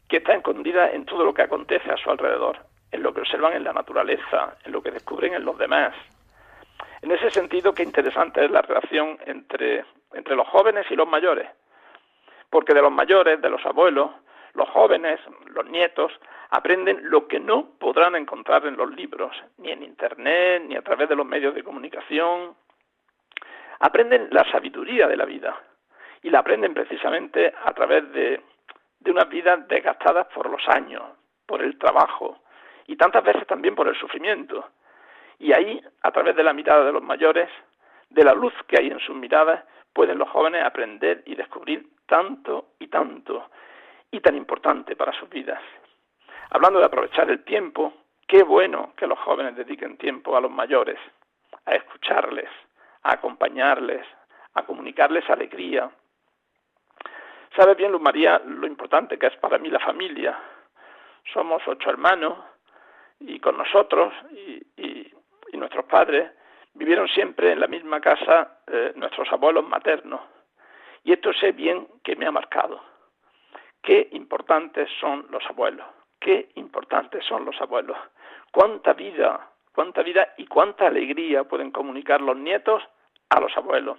que 0.08 0.16
está 0.16 0.34
escondida 0.34 0.90
en 0.90 1.04
todo 1.04 1.24
lo 1.24 1.32
que 1.32 1.42
acontece 1.42 1.92
a 1.92 1.96
su 1.96 2.10
alrededor, 2.10 2.58
en 2.94 3.02
lo 3.02 3.12
que 3.12 3.22
observan 3.22 3.54
en 3.54 3.64
la 3.64 3.72
naturaleza, 3.72 4.56
en 4.64 4.70
lo 4.70 4.80
que 4.80 4.92
descubren 4.92 5.34
en 5.34 5.44
los 5.44 5.58
demás. 5.58 5.92
En 7.02 7.10
ese 7.10 7.28
sentido, 7.30 7.74
qué 7.74 7.82
interesante 7.82 8.44
es 8.44 8.50
la 8.52 8.62
relación 8.62 9.18
entre, 9.26 9.84
entre 10.12 10.36
los 10.36 10.46
jóvenes 10.46 10.86
y 10.88 10.94
los 10.94 11.08
mayores, 11.08 11.48
porque 12.48 12.72
de 12.72 12.82
los 12.82 12.92
mayores, 12.92 13.42
de 13.42 13.50
los 13.50 13.66
abuelos, 13.66 14.12
los 14.54 14.68
jóvenes, 14.68 15.18
los 15.46 15.66
nietos, 15.66 16.12
aprenden 16.50 17.10
lo 17.10 17.26
que 17.26 17.40
no 17.40 17.70
podrán 17.80 18.14
encontrar 18.14 18.64
en 18.64 18.76
los 18.76 18.88
libros, 18.94 19.36
ni 19.58 19.72
en 19.72 19.82
Internet, 19.82 20.62
ni 20.68 20.76
a 20.76 20.82
través 20.82 21.08
de 21.08 21.16
los 21.16 21.26
medios 21.26 21.52
de 21.52 21.64
comunicación. 21.64 22.54
Aprenden 23.80 24.28
la 24.30 24.48
sabiduría 24.52 25.08
de 25.08 25.16
la 25.16 25.24
vida 25.24 25.60
y 26.22 26.30
la 26.30 26.38
aprenden 26.38 26.72
precisamente 26.72 27.52
a 27.64 27.72
través 27.72 28.08
de, 28.12 28.40
de 29.00 29.10
unas 29.10 29.28
vidas 29.28 29.66
desgastadas 29.66 30.28
por 30.28 30.48
los 30.48 30.62
años, 30.68 31.02
por 31.44 31.60
el 31.60 31.76
trabajo 31.76 32.38
y 32.86 32.96
tantas 32.96 33.24
veces 33.24 33.46
también 33.46 33.74
por 33.74 33.88
el 33.88 33.96
sufrimiento. 33.96 34.68
Y 35.38 35.52
ahí, 35.52 35.80
a 36.02 36.10
través 36.10 36.36
de 36.36 36.42
la 36.42 36.52
mirada 36.52 36.84
de 36.84 36.92
los 36.92 37.02
mayores, 37.02 37.48
de 38.10 38.24
la 38.24 38.34
luz 38.34 38.52
que 38.68 38.78
hay 38.78 38.88
en 38.88 39.00
sus 39.00 39.16
miradas, 39.16 39.64
pueden 39.92 40.18
los 40.18 40.28
jóvenes 40.28 40.64
aprender 40.64 41.22
y 41.26 41.34
descubrir 41.34 41.86
tanto 42.06 42.74
y 42.78 42.88
tanto 42.88 43.50
y 44.10 44.20
tan 44.20 44.36
importante 44.36 44.96
para 44.96 45.12
sus 45.12 45.28
vidas. 45.28 45.60
Hablando 46.50 46.78
de 46.78 46.86
aprovechar 46.86 47.30
el 47.30 47.44
tiempo, 47.44 47.92
qué 48.26 48.42
bueno 48.42 48.92
que 48.96 49.06
los 49.06 49.18
jóvenes 49.18 49.56
dediquen 49.56 49.96
tiempo 49.96 50.36
a 50.36 50.40
los 50.40 50.50
mayores, 50.50 50.98
a 51.66 51.74
escucharles, 51.74 52.48
a 53.02 53.14
acompañarles, 53.14 54.06
a 54.54 54.62
comunicarles 54.64 55.28
alegría. 55.28 55.90
Sabe 57.56 57.74
bien, 57.74 57.92
Luz 57.92 58.00
María, 58.00 58.40
lo 58.44 58.66
importante 58.66 59.18
que 59.18 59.26
es 59.26 59.36
para 59.36 59.58
mí 59.58 59.68
la 59.68 59.80
familia. 59.80 60.38
Somos 61.32 61.62
ocho 61.66 61.90
hermanos 61.90 62.36
y 63.26 63.40
con 63.40 63.56
nosotros 63.56 64.12
y, 64.30 64.62
y, 64.76 65.10
nuestros 65.56 65.84
padres 65.86 66.30
Vivieron 66.74 67.06
siempre 67.06 67.52
en 67.52 67.60
la 67.60 67.68
misma 67.68 68.00
casa 68.00 68.58
eh, 68.66 68.92
nuestros 68.96 69.32
abuelos 69.32 69.66
maternos. 69.66 70.20
Y 71.04 71.12
esto 71.12 71.32
sé 71.32 71.52
bien 71.52 71.86
que 72.02 72.16
me 72.16 72.26
ha 72.26 72.32
marcado. 72.32 72.82
Qué 73.80 74.08
importantes 74.12 74.88
son 75.00 75.26
los 75.30 75.44
abuelos. 75.46 75.86
Qué 76.18 76.48
importantes 76.56 77.24
son 77.24 77.44
los 77.44 77.60
abuelos. 77.60 77.96
Cuánta 78.50 78.92
vida, 78.92 79.50
cuánta 79.72 80.02
vida 80.02 80.34
y 80.36 80.46
cuánta 80.46 80.88
alegría 80.88 81.44
pueden 81.44 81.70
comunicar 81.70 82.20
los 82.20 82.36
nietos 82.36 82.82
a 83.28 83.40
los 83.40 83.56
abuelos. 83.56 83.98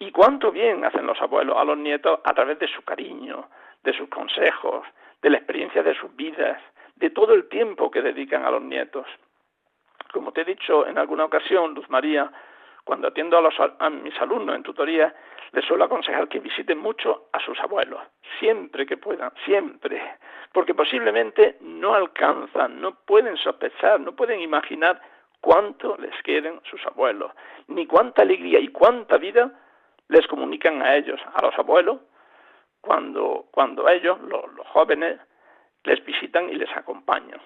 Y 0.00 0.10
cuánto 0.10 0.50
bien 0.50 0.84
hacen 0.84 1.06
los 1.06 1.20
abuelos 1.22 1.56
a 1.56 1.64
los 1.64 1.78
nietos 1.78 2.18
a 2.24 2.34
través 2.34 2.58
de 2.58 2.66
su 2.66 2.82
cariño, 2.82 3.48
de 3.84 3.92
sus 3.92 4.08
consejos, 4.08 4.84
de 5.22 5.30
la 5.30 5.36
experiencia 5.36 5.84
de 5.84 5.94
sus 5.94 6.14
vidas, 6.16 6.60
de 6.96 7.10
todo 7.10 7.34
el 7.34 7.48
tiempo 7.48 7.90
que 7.90 8.02
dedican 8.02 8.44
a 8.44 8.50
los 8.50 8.62
nietos. 8.62 9.06
Como 10.12 10.32
te 10.32 10.42
he 10.42 10.44
dicho 10.44 10.86
en 10.86 10.98
alguna 10.98 11.24
ocasión, 11.24 11.74
Luz 11.74 11.88
María, 11.90 12.30
cuando 12.84 13.08
atiendo 13.08 13.38
a, 13.38 13.40
los, 13.40 13.54
a 13.58 13.90
mis 13.90 14.18
alumnos 14.20 14.54
en 14.54 14.62
tutoría, 14.62 15.14
les 15.52 15.64
suelo 15.64 15.84
aconsejar 15.84 16.28
que 16.28 16.40
visiten 16.40 16.78
mucho 16.78 17.28
a 17.32 17.40
sus 17.40 17.58
abuelos, 17.60 18.00
siempre 18.38 18.86
que 18.86 18.96
puedan, 18.96 19.32
siempre, 19.44 20.00
porque 20.52 20.74
posiblemente 20.74 21.56
no 21.60 21.94
alcanzan, 21.94 22.80
no 22.80 22.96
pueden 23.04 23.36
sospechar, 23.36 24.00
no 24.00 24.14
pueden 24.14 24.40
imaginar 24.40 25.00
cuánto 25.40 25.96
les 25.96 26.14
quieren 26.22 26.60
sus 26.68 26.84
abuelos, 26.86 27.32
ni 27.68 27.86
cuánta 27.86 28.22
alegría 28.22 28.58
y 28.58 28.68
cuánta 28.68 29.16
vida 29.16 29.52
les 30.08 30.26
comunican 30.26 30.82
a 30.82 30.96
ellos, 30.96 31.20
a 31.34 31.42
los 31.42 31.58
abuelos, 31.58 31.98
cuando, 32.80 33.46
cuando 33.50 33.88
ellos, 33.88 34.18
los, 34.22 34.44
jóvenes, 34.68 35.18
les 35.84 36.04
visitan 36.04 36.50
y 36.50 36.54
les 36.54 36.74
acompañan. 36.76 37.40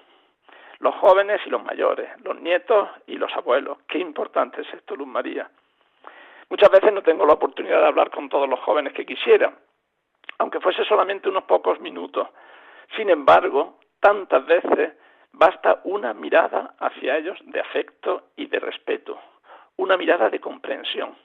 Los 0.79 0.95
jóvenes 0.95 1.41
y 1.45 1.49
los 1.49 1.63
mayores, 1.63 2.09
los 2.23 2.39
nietos 2.39 2.89
y 3.07 3.15
los 3.17 3.31
abuelos. 3.35 3.79
Qué 3.87 3.99
importante 3.99 4.61
es 4.61 4.73
esto, 4.73 4.95
Luz 4.95 5.07
María. 5.07 5.49
Muchas 6.49 6.71
veces 6.71 6.93
no 6.93 7.03
tengo 7.03 7.25
la 7.25 7.33
oportunidad 7.33 7.81
de 7.81 7.87
hablar 7.87 8.09
con 8.09 8.29
todos 8.29 8.49
los 8.49 8.59
jóvenes 8.61 8.93
que 8.93 9.05
quisiera, 9.05 9.53
aunque 10.39 10.61
fuese 10.61 10.83
solamente 10.85 11.29
unos 11.29 11.43
pocos 11.43 11.79
minutos. 11.79 12.27
Sin 12.95 13.09
embargo, 13.09 13.79
tantas 13.99 14.45
veces 14.45 14.93
basta 15.33 15.81
una 15.83 16.13
mirada 16.13 16.75
hacia 16.79 17.17
ellos 17.17 17.37
de 17.43 17.59
afecto 17.59 18.29
y 18.35 18.47
de 18.47 18.59
respeto, 18.59 19.19
una 19.77 19.97
mirada 19.97 20.29
de 20.29 20.39
comprensión. 20.39 21.15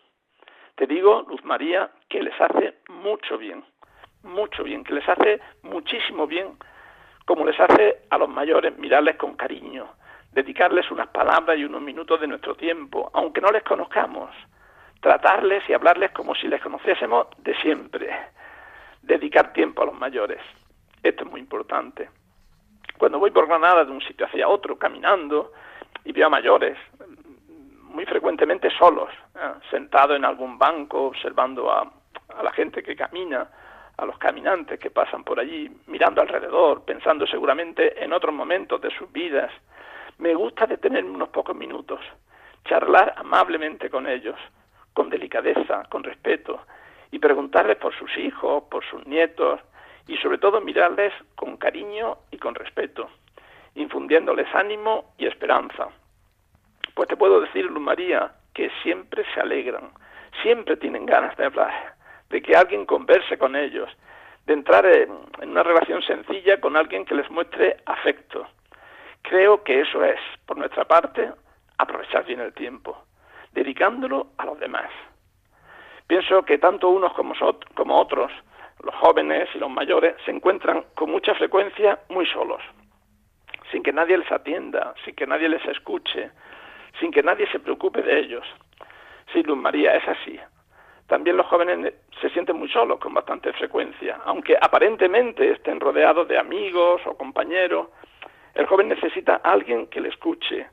Te 0.74 0.86
digo, 0.86 1.24
Luz 1.28 1.44
María, 1.44 1.90
que 2.08 2.22
les 2.22 2.38
hace 2.40 2.78
mucho 2.88 3.38
bien 3.38 3.64
mucho 4.24 4.64
bien, 4.64 4.82
que 4.84 4.94
les 4.94 5.08
hace 5.08 5.40
muchísimo 5.62 6.26
bien, 6.26 6.56
como 7.24 7.44
les 7.44 7.58
hace 7.58 8.02
a 8.10 8.18
los 8.18 8.28
mayores 8.28 8.76
mirarles 8.78 9.16
con 9.16 9.34
cariño, 9.34 9.86
dedicarles 10.32 10.90
unas 10.90 11.08
palabras 11.08 11.58
y 11.58 11.64
unos 11.64 11.80
minutos 11.80 12.20
de 12.20 12.26
nuestro 12.26 12.54
tiempo, 12.54 13.10
aunque 13.14 13.40
no 13.40 13.50
les 13.50 13.62
conozcamos, 13.62 14.30
tratarles 15.00 15.62
y 15.68 15.72
hablarles 15.72 16.10
como 16.10 16.34
si 16.34 16.48
les 16.48 16.60
conociésemos 16.60 17.28
de 17.38 17.54
siempre, 17.56 18.10
dedicar 19.02 19.52
tiempo 19.52 19.82
a 19.82 19.86
los 19.86 19.94
mayores. 19.94 20.40
Esto 21.02 21.24
es 21.24 21.30
muy 21.30 21.40
importante. 21.40 22.08
Cuando 22.98 23.18
voy 23.18 23.30
por 23.30 23.46
Granada 23.46 23.84
de 23.84 23.92
un 23.92 24.00
sitio 24.00 24.26
hacia 24.26 24.48
otro, 24.48 24.78
caminando, 24.78 25.52
y 26.04 26.12
veo 26.12 26.26
a 26.26 26.30
mayores, 26.30 26.76
muy 27.82 28.04
frecuentemente 28.06 28.70
solos, 28.70 29.10
¿eh? 29.34 29.52
sentados 29.70 30.16
en 30.16 30.24
algún 30.24 30.58
banco, 30.58 31.06
observando 31.06 31.70
a 31.70 31.90
la 32.42 32.52
gente 32.52 32.82
que 32.82 32.96
camina, 32.96 33.48
a 33.96 34.04
los 34.04 34.18
caminantes 34.18 34.78
que 34.78 34.90
pasan 34.90 35.24
por 35.24 35.38
allí, 35.38 35.70
mirando 35.86 36.20
alrededor, 36.20 36.84
pensando 36.84 37.26
seguramente 37.26 38.02
en 38.02 38.12
otros 38.12 38.34
momentos 38.34 38.80
de 38.80 38.90
sus 38.90 39.10
vidas. 39.12 39.50
Me 40.18 40.34
gusta 40.34 40.66
detenerme 40.66 41.10
unos 41.10 41.28
pocos 41.28 41.56
minutos, 41.56 42.00
charlar 42.64 43.14
amablemente 43.16 43.90
con 43.90 44.06
ellos, 44.06 44.36
con 44.92 45.10
delicadeza, 45.10 45.84
con 45.90 46.02
respeto, 46.02 46.60
y 47.10 47.18
preguntarles 47.18 47.76
por 47.76 47.94
sus 47.94 48.16
hijos, 48.18 48.64
por 48.70 48.84
sus 48.84 49.06
nietos, 49.06 49.60
y 50.06 50.16
sobre 50.18 50.38
todo 50.38 50.60
mirarles 50.60 51.12
con 51.34 51.56
cariño 51.56 52.18
y 52.30 52.38
con 52.38 52.54
respeto, 52.54 53.08
infundiéndoles 53.74 54.52
ánimo 54.54 55.14
y 55.18 55.26
esperanza. 55.26 55.88
Pues 56.94 57.08
te 57.08 57.16
puedo 57.16 57.40
decir, 57.40 57.64
Luz 57.64 57.82
María, 57.82 58.32
que 58.52 58.70
siempre 58.82 59.24
se 59.32 59.40
alegran, 59.40 59.90
siempre 60.42 60.76
tienen 60.76 61.06
ganas 61.06 61.36
de 61.36 61.46
hablar, 61.46 61.93
de 62.30 62.42
que 62.42 62.56
alguien 62.56 62.86
converse 62.86 63.38
con 63.38 63.56
ellos, 63.56 63.90
de 64.46 64.52
entrar 64.52 64.86
en, 64.86 65.10
una 65.42 65.62
relación 65.62 66.02
sencilla 66.02 66.60
con 66.60 66.76
alguien 66.76 67.04
que 67.04 67.14
les 67.14 67.30
muestre 67.30 67.76
afecto. 67.86 68.46
Creo 69.22 69.62
que 69.62 69.80
eso 69.80 70.04
es, 70.04 70.20
por 70.46 70.58
nuestra 70.58 70.84
parte, 70.84 71.32
aprovechar 71.78 72.24
bien 72.24 72.40
el 72.40 72.52
tiempo, 72.52 73.04
dedicándolo 73.52 74.28
a 74.38 74.44
los 74.44 74.58
demás. 74.58 74.90
Pienso 76.06 76.42
que 76.42 76.58
tanto 76.58 76.90
unos 76.90 77.12
como, 77.14 77.34
como 77.74 77.98
otros, 77.98 78.30
los 78.82 78.94
jóvenes 78.96 79.48
y 79.54 79.58
los 79.58 79.70
mayores, 79.70 80.14
se 80.24 80.30
encuentran 80.30 80.84
con 80.94 81.10
mucha 81.10 81.34
frecuencia 81.34 82.00
muy 82.10 82.26
solos, 82.26 82.62
sin 83.70 83.82
que 83.82 83.92
nadie 83.92 84.18
les 84.18 84.30
atienda, 84.30 84.94
sin 85.04 85.14
que 85.14 85.26
nadie 85.26 85.48
les 85.48 85.64
escuche, 85.66 86.30
sin 87.00 87.10
que 87.10 87.22
nadie 87.22 87.50
se 87.50 87.58
preocupe 87.58 88.02
de 88.02 88.18
ellos. 88.18 88.46
Sí, 89.32 89.42
Luz 89.42 89.56
María, 89.56 89.96
es 89.96 90.06
así. 90.06 90.38
También 91.14 91.36
los 91.36 91.46
jóvenes 91.46 91.94
se 92.20 92.28
sienten 92.30 92.56
muy 92.56 92.68
solos 92.68 92.98
con 92.98 93.14
bastante 93.14 93.52
frecuencia, 93.52 94.18
aunque 94.24 94.56
aparentemente 94.60 95.52
estén 95.52 95.78
rodeados 95.78 96.26
de 96.26 96.36
amigos 96.36 97.02
o 97.06 97.16
compañeros. 97.16 97.86
El 98.52 98.66
joven 98.66 98.88
necesita 98.88 99.34
a 99.34 99.52
alguien 99.52 99.86
que 99.86 100.00
le 100.00 100.08
escuche, 100.08 100.66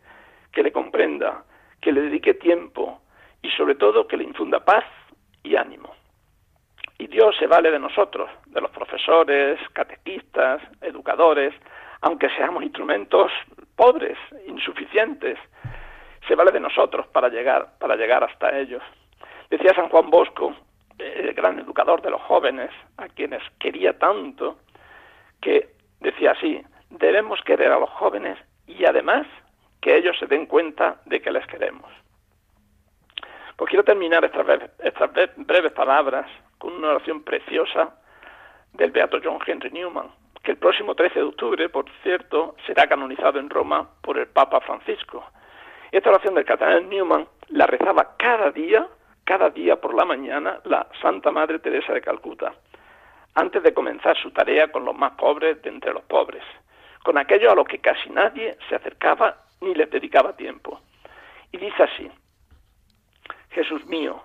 que 0.52 0.64
le 0.64 0.72
comprenda, 0.72 1.44
que 1.80 1.92
le 1.92 2.02
dedique 2.02 2.34
tiempo 2.34 3.02
y 3.44 3.52
sobre 3.52 3.76
todo 3.76 4.08
que 4.08 4.18
le 4.18 4.24
infunda 4.24 4.66
paz 4.66 4.84
y 5.44 5.56
ánimo. 5.58 5.94
Y 6.98 7.06
Dios 7.06 7.36
se 7.38 7.46
vale 7.46 7.70
de 7.70 7.78
nosotros, 7.78 8.28
de 8.48 8.62
los 8.62 8.72
profesores, 8.72 9.60
catequistas, 9.74 10.60
educadores, 10.82 11.54
aunque 12.02 12.30
seamos 12.30 12.64
instrumentos 12.64 13.32
pobres, 13.76 14.18
insuficientes, 14.48 15.38
se 16.28 16.34
vale 16.34 16.52
de 16.52 16.60
nosotros 16.60 17.06
para 17.10 17.30
llegar, 17.30 17.78
para 17.78 17.96
llegar 17.96 18.24
hasta 18.24 18.58
ellos. 18.58 18.82
Decía 19.52 19.74
San 19.74 19.90
Juan 19.90 20.10
Bosco, 20.10 20.56
el 20.98 21.34
gran 21.34 21.60
educador 21.60 22.02
de 22.02 22.10
los 22.10 22.22
jóvenes, 22.22 22.72
a 22.96 23.10
quienes 23.10 23.44
quería 23.60 24.00
tanto, 24.00 24.60
que 25.42 25.74
decía 26.00 26.32
así, 26.32 26.64
debemos 26.90 27.42
querer 27.42 27.70
a 27.70 27.80
los 27.80 27.90
jóvenes 27.90 28.38
y 28.66 28.86
además 28.86 29.28
que 29.82 29.98
ellos 29.98 30.18
se 30.18 30.26
den 30.28 30.46
cuenta 30.46 31.02
de 31.06 31.22
que 31.22 31.32
les 31.32 31.46
queremos. 31.48 31.92
Pues 33.58 33.70
quiero 33.70 33.84
terminar 33.84 34.24
estas 34.24 35.12
breves, 35.36 35.72
palabras 35.74 36.28
con 36.58 36.72
una 36.72 36.92
oración 36.92 37.22
preciosa 37.22 37.94
del 38.72 38.92
beato 38.92 39.20
John 39.22 39.40
Henry 39.46 39.70
Newman, 39.72 40.12
que 40.44 40.52
el 40.52 40.58
próximo 40.58 40.96
13 40.96 41.20
de 41.20 41.26
octubre, 41.26 41.68
por 41.68 41.86
cierto, 42.04 42.56
será 42.66 42.88
canonizado 42.88 43.38
en 43.38 43.50
Roma 43.50 43.90
por 44.02 44.18
el 44.18 44.28
Papa 44.28 44.62
Francisco. 44.62 45.26
Esta 45.92 46.10
oración 46.10 46.36
del 46.36 46.46
cardenal 46.46 46.88
Newman 46.88 47.28
la 47.50 47.68
rezaba 47.68 48.16
cada 48.18 48.50
día 48.52 48.88
cada 49.32 49.50
día 49.50 49.80
por 49.80 49.94
la 49.94 50.04
mañana 50.04 50.60
la 50.66 50.86
Santa 51.02 51.32
Madre 51.32 51.60
Teresa 51.60 51.94
de 51.94 52.02
Calcuta, 52.02 52.54
antes 53.34 53.64
de 53.64 53.74
comenzar 53.74 54.18
su 54.18 54.30
tarea 54.32 54.70
con 54.74 54.84
los 54.84 54.94
más 54.94 55.14
pobres 55.14 55.62
de 55.62 55.70
entre 55.70 55.94
los 55.94 56.04
pobres, 56.04 56.44
con 57.02 57.18
aquellos 57.18 57.50
a 57.50 57.56
los 57.56 57.66
que 57.66 57.80
casi 57.80 58.10
nadie 58.10 58.58
se 58.68 58.76
acercaba 58.76 59.38
ni 59.62 59.74
les 59.74 59.90
dedicaba 59.90 60.36
tiempo. 60.36 60.82
Y 61.50 61.60
dice 61.60 61.82
así, 61.82 62.12
Jesús 63.52 63.86
mío, 63.86 64.22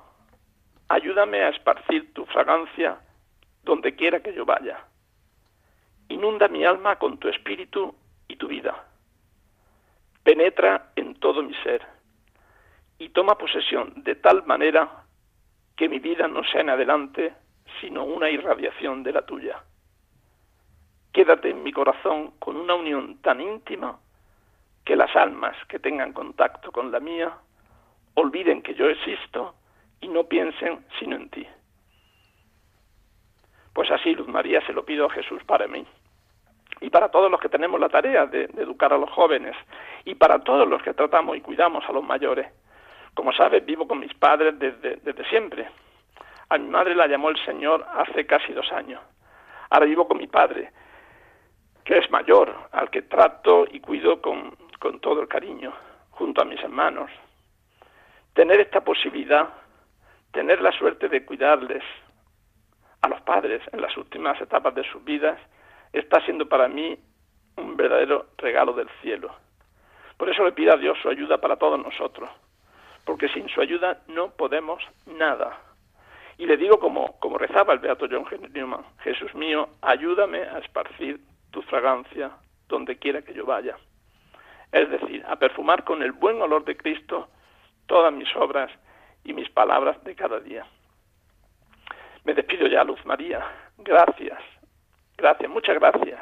ayúdame 0.89 1.41
a 1.41 1.51
esparcir 1.51 2.13
tu 2.13 2.27
fragancia 2.27 2.99
donde 3.63 3.95
quiera 3.95 4.19
que 4.19 4.35
yo 4.35 4.45
vaya. 4.45 4.87
Inunda 6.09 6.49
mi 6.49 6.65
alma 6.65 6.97
con 6.97 7.19
tu 7.19 7.29
espíritu 7.29 7.95
y 8.27 8.35
tu 8.35 8.49
vida. 8.49 8.87
Penetra 10.25 10.91
en 10.97 11.15
todo 11.15 11.45
mi 11.45 11.55
ser 11.63 11.96
y 12.99 13.11
toma 13.11 13.37
posesión 13.37 13.93
de 13.97 14.15
tal 14.17 14.45
manera 14.47 15.05
que 15.77 15.89
mi 15.89 15.99
vida 15.99 16.29
no 16.29 16.43
sea 16.45 16.63
en 16.63 16.71
adelante 16.71 17.35
sino 17.81 18.05
una 18.05 18.31
irradiación 18.31 19.03
de 19.03 19.13
la 19.13 19.23
tuya. 19.27 19.63
Quédate 21.13 21.51
en 21.51 21.63
mi 21.63 21.73
corazón 21.73 22.33
con 22.39 22.57
una 22.57 22.75
unión 22.75 23.19
tan 23.23 23.41
íntima 23.41 23.99
que 24.85 24.97
las 24.97 25.15
almas 25.17 25.57
que 25.69 25.79
tengan 25.79 26.13
contacto 26.13 26.71
con 26.71 26.91
la 26.91 27.01
mía 27.01 27.33
olviden 28.15 28.63
que 28.63 28.75
yo 28.75 28.89
existo 28.89 29.55
y 30.01 30.09
no 30.09 30.25
piensen 30.25 30.87
sino 30.99 31.17
en 31.17 31.29
ti. 31.29 31.47
Pues 33.73 33.91
así, 33.91 34.15
Luz 34.15 34.29
María, 34.29 34.65
se 34.67 34.73
lo 34.73 34.85
pido 34.85 35.07
a 35.07 35.11
Jesús 35.11 35.43
para 35.45 35.67
mí 35.67 35.87
y 36.81 36.91
para 36.91 37.11
todos 37.11 37.31
los 37.31 37.41
que 37.41 37.49
tenemos 37.49 37.81
la 37.81 37.89
tarea 37.89 38.27
de, 38.27 38.45
educar 38.57 38.93
a 38.93 38.99
los 38.99 39.11
jóvenes 39.11 39.57
y 40.05 40.15
para 40.15 40.39
todos 40.41 40.69
los 40.69 40.83
que 40.83 40.95
tratamos 40.95 41.37
y 41.37 41.41
cuidamos 41.41 41.85
a 41.89 41.93
los 41.93 42.05
mayores 42.05 42.47
como 43.17 43.33
sabes, 43.33 43.65
vivo 43.65 43.89
con 43.89 43.99
mis 43.99 44.13
padres 44.15 44.59
desde, 44.59 45.25
siempre. 45.31 45.67
A 46.51 46.59
mi 46.59 46.69
madre 46.69 46.95
la 46.95 47.07
llamó 47.09 47.31
el 47.31 47.45
Señor 47.45 47.85
hace 47.95 48.27
casi 48.27 48.53
dos 48.53 48.71
años. 48.71 49.01
Ahora 49.71 49.87
vivo 49.87 50.07
con 50.07 50.19
mi 50.19 50.27
padre, 50.27 50.71
que 51.83 51.97
es 51.97 52.11
mayor, 52.11 52.55
al 52.71 52.91
que 52.91 53.03
trato 53.03 53.65
y 53.71 53.81
cuido 53.81 54.21
con, 54.21 54.55
con 54.79 55.01
todo 55.01 55.23
el 55.23 55.29
cariño, 55.29 55.73
junto 56.11 56.43
a 56.43 56.45
mis 56.45 56.63
hermanos. 56.63 57.11
tener 58.35 58.61
esta 58.61 58.83
posibilidad, 58.83 59.49
tener 60.31 60.61
la 60.61 60.71
suerte 60.73 61.09
de 61.09 61.25
cuidarles 61.25 61.83
a 63.01 63.09
los 63.09 63.23
padres 63.23 63.63
en 63.73 63.81
las 63.81 63.97
últimas 63.97 64.39
etapas 64.43 64.75
de 64.75 64.85
sus 64.85 65.03
vidas, 65.03 65.41
está 65.91 66.21
siendo 66.21 66.47
para 66.47 66.69
mí 66.69 66.99
un 67.57 67.77
verdadero 67.79 68.27
regalo 68.37 68.75
del 68.75 68.91
cielo. 69.01 69.35
Por 70.19 70.29
eso 70.29 70.45
le 70.45 70.53
pido 70.53 70.75
a 70.75 70.77
Dios 70.77 70.99
su 71.01 71.09
ayuda 71.09 71.39
para 71.39 71.57
todos 71.57 71.83
nosotros, 71.83 72.29
porque 73.07 73.29
sin 73.29 73.49
su 73.49 73.61
ayuda 73.63 74.03
no 74.09 74.31
podemos 74.33 74.83
nada. 75.07 75.59
Y 76.37 76.45
le 76.45 76.59
digo 76.59 76.79
como, 76.79 77.19
como 77.21 77.39
rezaba 77.39 77.73
el 77.73 77.79
beato 77.79 78.07
John 78.11 78.27
Henry 78.31 78.51
Newman, 78.51 78.85
Jesús 78.99 79.35
mío, 79.35 79.71
ayúdame 79.81 80.43
a 80.43 80.59
esparcir 80.59 81.21
tu 81.51 81.63
fragancia 81.63 82.33
donde 82.69 82.99
quiera 82.99 83.23
que 83.23 83.33
yo 83.33 83.47
vaya. 83.47 83.77
Es 84.73 84.91
decir, 84.91 85.25
a 85.27 85.37
perfumar 85.37 85.85
con 85.85 86.03
el 86.03 86.13
buen 86.13 86.43
olor 86.43 86.65
de 86.65 86.77
Cristo 86.77 87.29
todas 87.87 88.13
mis 88.13 88.29
obras 88.37 88.71
y 89.25 89.33
mis 89.33 89.49
palabras 89.49 90.03
de 90.05 90.15
cada 90.15 90.41
día. 90.41 90.67
Me 92.25 92.35
despido 92.35 92.67
ya, 92.67 92.83
Luz 92.83 93.03
María. 93.07 93.41
Gracias, 93.79 94.43
gracias, 95.17 95.49
muchas 95.49 95.77
gracias. 95.77 96.21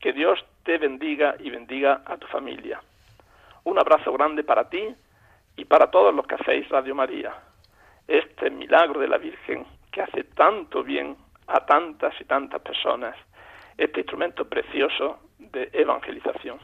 Que 0.00 0.14
Dios 0.14 0.42
te 0.64 0.78
bendiga 0.78 1.36
y 1.38 1.50
bendiga 1.50 2.02
a 2.06 2.16
tu 2.16 2.26
familia. 2.28 2.80
Un 3.64 3.78
abrazo 3.78 4.12
grande 4.12 4.42
para 4.42 4.68
ti 4.70 4.94
y 5.56 5.64
para 5.64 5.90
todos 5.90 6.14
los 6.14 6.26
que 6.26 6.36
hacéis 6.36 6.68
Radio 6.68 6.94
María. 6.94 7.34
Este 8.06 8.50
milagro 8.50 9.00
de 9.00 9.08
la 9.08 9.18
Virgen 9.18 9.66
que 9.90 10.02
hace 10.02 10.24
tanto 10.24 10.82
bien 10.82 11.16
a 11.46 11.64
tantas 11.64 12.14
y 12.20 12.24
tantas 12.24 12.60
personas, 12.60 13.16
este 13.78 14.00
instrumento 14.00 14.48
precioso 14.48 15.20
de 15.38 15.70
evangelización. 15.72 16.58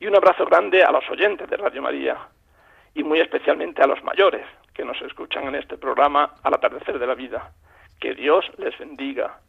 Y 0.00 0.06
un 0.06 0.16
abrazo 0.16 0.44
grande 0.46 0.82
a 0.82 0.90
los 0.90 1.08
oyentes 1.10 1.48
de 1.48 1.56
Radio 1.56 1.82
María 1.82 2.16
y 2.94 3.04
muy 3.04 3.20
especialmente 3.20 3.82
a 3.82 3.86
los 3.86 4.02
mayores 4.02 4.46
que 4.72 4.84
nos 4.84 5.00
escuchan 5.02 5.46
en 5.48 5.54
este 5.54 5.76
programa 5.76 6.34
al 6.42 6.54
atardecer 6.54 6.98
de 6.98 7.06
la 7.06 7.14
vida. 7.14 7.52
Que 8.00 8.14
Dios 8.14 8.44
les 8.58 8.76
bendiga 8.78 9.40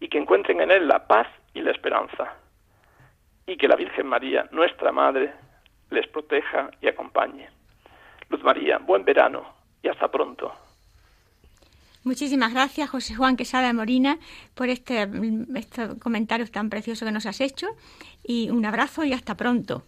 y 0.00 0.08
que 0.08 0.18
encuentren 0.18 0.60
en 0.60 0.70
Él 0.70 0.88
la 0.88 1.06
paz 1.06 1.28
y 1.54 1.62
la 1.62 1.70
esperanza. 1.70 2.34
Y 3.46 3.56
que 3.56 3.68
la 3.68 3.76
Virgen 3.76 4.06
María, 4.06 4.48
nuestra 4.50 4.90
Madre, 4.90 5.32
les 5.90 6.06
proteja 6.08 6.70
y 6.80 6.88
acompañe. 6.88 7.48
Luz 8.28 8.42
María, 8.42 8.78
buen 8.78 9.04
verano 9.04 9.44
y 9.82 9.88
hasta 9.88 10.10
pronto. 10.10 10.52
Muchísimas 12.04 12.52
gracias, 12.52 12.90
José 12.90 13.14
Juan 13.14 13.36
Quesada 13.36 13.72
Morina, 13.72 14.18
por 14.54 14.68
este, 14.68 15.08
este 15.54 15.98
comentario 15.98 16.46
tan 16.50 16.68
precioso 16.68 17.06
que 17.06 17.12
nos 17.12 17.24
has 17.24 17.40
hecho. 17.40 17.68
Y 18.22 18.50
un 18.50 18.66
abrazo 18.66 19.04
y 19.04 19.14
hasta 19.14 19.36
pronto. 19.36 19.84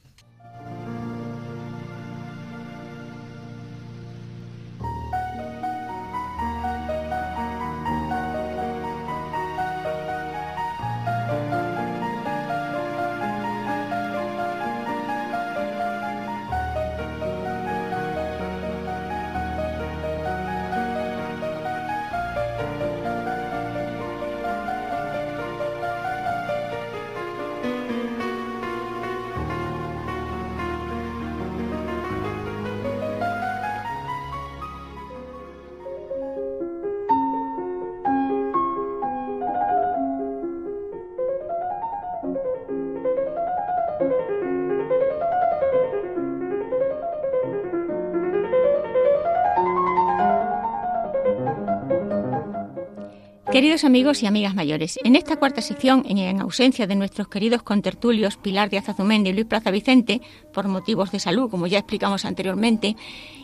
Queridos 53.56 53.84
amigos 53.84 54.22
y 54.22 54.26
amigas 54.26 54.54
mayores, 54.54 54.98
en 55.02 55.16
esta 55.16 55.36
cuarta 55.36 55.62
sección, 55.62 56.04
en 56.06 56.42
ausencia 56.42 56.86
de 56.86 56.94
nuestros 56.94 57.28
queridos 57.28 57.62
contertulios 57.62 58.36
Pilar 58.36 58.68
Díaz 58.68 58.90
Azumendi 58.90 59.30
y 59.30 59.32
Luis 59.32 59.46
Plaza 59.46 59.70
Vicente, 59.70 60.20
por 60.52 60.68
motivos 60.68 61.10
de 61.10 61.20
salud, 61.20 61.50
como 61.50 61.66
ya 61.66 61.78
explicamos 61.78 62.26
anteriormente, 62.26 62.96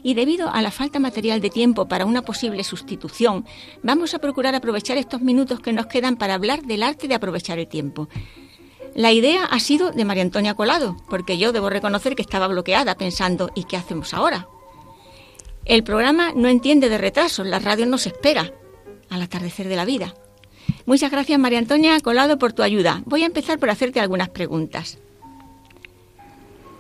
y 0.03 0.13
debido 0.13 0.51
a 0.51 0.61
la 0.61 0.71
falta 0.71 0.99
material 0.99 1.41
de 1.41 1.49
tiempo 1.49 1.89
para 1.89 2.05
una 2.05 2.21
posible 2.21 2.63
sustitución, 2.63 3.47
vamos 3.83 4.13
a 4.13 4.19
procurar 4.19 4.55
aprovechar 4.55 4.99
estos 4.99 5.23
minutos 5.23 5.61
que 5.61 5.73
nos 5.73 5.87
quedan 5.87 6.17
para 6.17 6.35
hablar 6.35 6.61
del 6.61 6.83
arte 6.83 7.09
de 7.09 7.15
aprovechar 7.15 7.59
el 7.59 7.67
tiempo. 7.67 8.11
La 8.95 9.13
idea 9.13 9.47
ha 9.47 9.61
sido 9.61 9.93
de 9.93 10.05
María 10.05 10.25
Antonia 10.25 10.53
Colado, 10.53 10.95
porque 11.09 11.39
yo 11.39 11.53
debo 11.53 11.71
reconocer 11.71 12.17
que 12.17 12.21
estaba 12.21 12.49
bloqueada 12.49 12.99
pensando 12.99 13.51
¿y 13.55 13.65
qué 13.65 13.79
hacemos 13.79 14.13
ahora? 14.13 14.47
El 15.65 15.83
programa 15.85 16.33
no 16.37 16.49
entiende 16.49 16.91
de 16.91 16.99
retrasos, 16.99 17.47
la 17.47 17.61
radio 17.61 17.87
nos 17.87 18.07
espera, 18.07 18.53
al 19.13 19.23
atardecer 19.23 19.69
de 19.69 19.77
la 19.77 19.85
vida. 19.85 20.15
Muchas 20.87 21.11
gracias 21.11 21.39
María 21.39 21.59
Antonia 21.59 22.01
Colado 22.01 22.39
por 22.39 22.53
tu 22.53 22.63
ayuda. 22.63 23.03
Voy 23.05 23.23
a 23.23 23.27
empezar 23.27 23.59
por 23.59 23.71
hacerte 23.71 24.01
algunas 24.01 24.31
preguntas. 24.31 24.99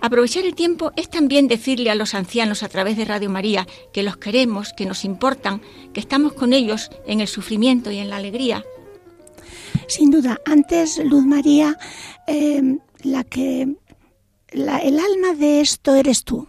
Aprovechar 0.01 0.45
el 0.45 0.55
tiempo 0.55 0.93
es 0.97 1.09
también 1.09 1.47
decirle 1.47 1.91
a 1.91 1.95
los 1.95 2.15
ancianos 2.15 2.63
a 2.63 2.69
través 2.69 2.97
de 2.97 3.05
Radio 3.05 3.31
María 3.31 3.69
que 3.93 4.03
los 4.03 4.17
queremos, 4.17 4.73
que 4.73 4.87
nos 4.87 5.05
importan, 5.05 5.61
que 5.93 6.01
estamos 6.01 6.33
con 6.33 6.53
ellos 6.53 6.91
en 7.07 7.21
el 7.21 7.29
sufrimiento 7.29 7.93
y 7.93 7.99
en 7.99 8.11
la 8.11 8.17
alegría. 8.17 8.65
Sin 9.87 10.11
duda, 10.11 10.41
antes 10.45 10.99
Luz 11.05 11.25
María, 11.25 11.79
eh, 12.27 12.79
la 13.03 13.23
que 13.25 13.77
el 14.49 14.69
alma 14.69 15.35
de 15.39 15.61
esto 15.61 15.95
eres 15.95 16.25
tú. 16.25 16.49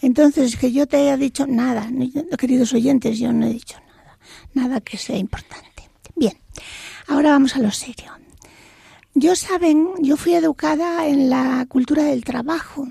Entonces, 0.00 0.56
que 0.56 0.72
yo 0.72 0.86
te 0.86 0.98
haya 0.98 1.16
dicho 1.16 1.46
nada, 1.46 1.88
queridos 2.38 2.72
oyentes, 2.72 3.18
yo 3.18 3.32
no 3.32 3.46
he 3.46 3.52
dicho 3.52 3.83
nada 4.54 4.80
que 4.80 4.96
sea 4.96 5.16
importante. 5.16 5.90
Bien, 6.16 6.38
ahora 7.06 7.30
vamos 7.30 7.56
a 7.56 7.58
lo 7.58 7.70
serio. 7.70 8.12
Yo 9.14 9.36
saben, 9.36 9.90
yo 10.00 10.16
fui 10.16 10.34
educada 10.34 11.06
en 11.06 11.30
la 11.30 11.66
cultura 11.68 12.04
del 12.04 12.24
trabajo 12.24 12.88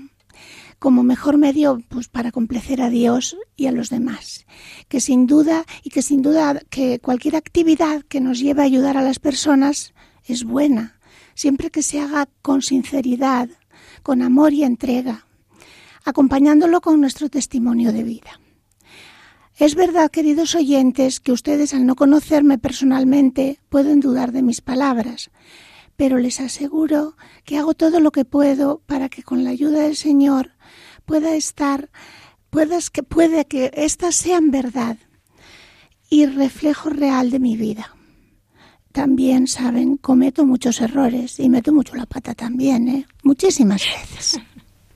como 0.84 1.02
mejor 1.02 1.38
medio 1.38 1.82
pues 1.88 2.08
para 2.08 2.30
complacer 2.30 2.82
a 2.82 2.90
Dios 2.90 3.38
y 3.56 3.68
a 3.68 3.72
los 3.72 3.88
demás. 3.88 4.44
Que 4.88 5.00
sin 5.00 5.26
duda 5.26 5.64
y 5.82 5.88
que 5.88 6.02
sin 6.02 6.20
duda 6.20 6.60
que 6.68 6.98
cualquier 6.98 7.36
actividad 7.36 8.02
que 8.02 8.20
nos 8.20 8.38
lleve 8.38 8.60
a 8.60 8.66
ayudar 8.66 8.98
a 8.98 9.02
las 9.02 9.18
personas 9.18 9.94
es 10.24 10.44
buena, 10.44 11.00
siempre 11.34 11.70
que 11.70 11.82
se 11.82 12.00
haga 12.00 12.28
con 12.42 12.60
sinceridad, 12.60 13.48
con 14.02 14.20
amor 14.20 14.52
y 14.52 14.62
entrega, 14.62 15.26
acompañándolo 16.04 16.82
con 16.82 17.00
nuestro 17.00 17.30
testimonio 17.30 17.90
de 17.90 18.02
vida. 18.02 18.38
Es 19.56 19.76
verdad, 19.76 20.10
queridos 20.10 20.56
oyentes, 20.56 21.20
que 21.20 21.30
ustedes 21.30 21.74
al 21.74 21.86
no 21.86 21.94
conocerme 21.94 22.58
personalmente 22.58 23.60
pueden 23.68 24.00
dudar 24.00 24.32
de 24.32 24.42
mis 24.42 24.60
palabras, 24.60 25.30
pero 25.94 26.18
les 26.18 26.40
aseguro 26.40 27.16
que 27.44 27.56
hago 27.58 27.72
todo 27.74 28.00
lo 28.00 28.10
que 28.10 28.24
puedo 28.24 28.82
para 28.86 29.08
que 29.08 29.22
con 29.22 29.44
la 29.44 29.50
ayuda 29.50 29.82
del 29.82 29.94
Señor 29.94 30.50
pueda 31.04 31.36
estar, 31.36 31.90
puedas 32.50 32.90
que 32.90 33.04
puede 33.04 33.44
que 33.44 33.70
éstas 33.74 34.16
sean 34.16 34.50
verdad 34.50 34.96
y 36.10 36.26
reflejo 36.26 36.90
real 36.90 37.30
de 37.30 37.38
mi 37.38 37.56
vida. 37.56 37.94
También 38.90 39.46
saben, 39.46 39.98
cometo 39.98 40.44
muchos 40.44 40.80
errores 40.80 41.38
y 41.38 41.48
meto 41.48 41.72
mucho 41.72 41.94
la 41.94 42.06
pata 42.06 42.34
también, 42.34 42.88
¿eh? 42.88 43.06
muchísimas 43.22 43.82
veces. 43.84 44.40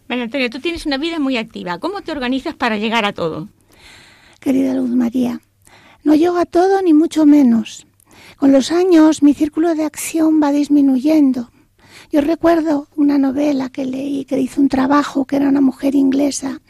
Bueno, 0.08 0.24
Antonio, 0.24 0.50
tú 0.50 0.58
tienes 0.58 0.84
una 0.84 0.96
vida 0.96 1.20
muy 1.20 1.36
activa. 1.36 1.78
¿Cómo 1.78 2.00
te 2.02 2.10
organizas 2.10 2.56
para 2.56 2.76
llegar 2.76 3.04
a 3.04 3.12
todo? 3.12 3.48
Querida 4.40 4.74
Luz 4.74 4.90
María. 4.90 5.40
No 6.04 6.14
llego 6.14 6.38
a 6.38 6.46
todo 6.46 6.80
ni 6.82 6.92
mucho 6.92 7.26
menos. 7.26 7.86
Con 8.36 8.52
los 8.52 8.70
años 8.70 9.22
mi 9.22 9.34
círculo 9.34 9.74
de 9.74 9.84
acción 9.84 10.40
va 10.42 10.52
disminuyendo. 10.52 11.50
Yo 12.10 12.20
recuerdo 12.20 12.88
una 12.96 13.18
novela 13.18 13.68
que 13.68 13.84
leí 13.84 14.24
que 14.24 14.40
hizo 14.40 14.60
un 14.60 14.68
trabajo 14.68 15.24
que 15.24 15.36
era 15.36 15.48
una 15.48 15.60
mujer 15.60 15.94
inglesa 15.94 16.60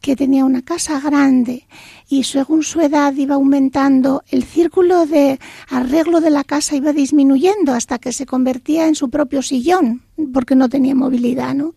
que 0.00 0.16
tenía 0.16 0.44
una 0.44 0.62
casa 0.62 1.00
grande 1.00 1.66
y 2.08 2.22
según 2.24 2.62
su 2.62 2.80
edad 2.80 3.14
iba 3.14 3.34
aumentando, 3.34 4.22
el 4.28 4.44
círculo 4.44 5.06
de 5.06 5.38
arreglo 5.68 6.20
de 6.20 6.30
la 6.30 6.44
casa 6.44 6.76
iba 6.76 6.92
disminuyendo 6.92 7.72
hasta 7.72 7.98
que 7.98 8.12
se 8.12 8.24
convertía 8.24 8.86
en 8.86 8.94
su 8.94 9.10
propio 9.10 9.42
sillón, 9.42 10.02
porque 10.32 10.54
no 10.54 10.68
tenía 10.68 10.94
movilidad, 10.94 11.54
¿no? 11.54 11.74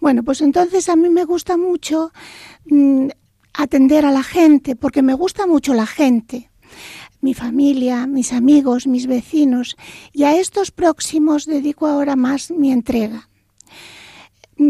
Bueno, 0.00 0.22
pues 0.22 0.42
entonces 0.42 0.88
a 0.88 0.96
mí 0.96 1.08
me 1.08 1.24
gusta 1.24 1.56
mucho 1.56 2.12
mm, 2.66 3.08
atender 3.54 4.04
a 4.06 4.10
la 4.10 4.22
gente, 4.22 4.76
porque 4.76 5.02
me 5.02 5.14
gusta 5.14 5.46
mucho 5.46 5.74
la 5.74 5.86
gente, 5.86 6.50
mi 7.20 7.34
familia, 7.34 8.06
mis 8.06 8.32
amigos, 8.32 8.86
mis 8.86 9.06
vecinos, 9.06 9.76
y 10.12 10.24
a 10.24 10.36
estos 10.36 10.70
próximos 10.70 11.46
dedico 11.46 11.86
ahora 11.86 12.16
más 12.16 12.50
mi 12.50 12.72
entrega. 12.72 13.28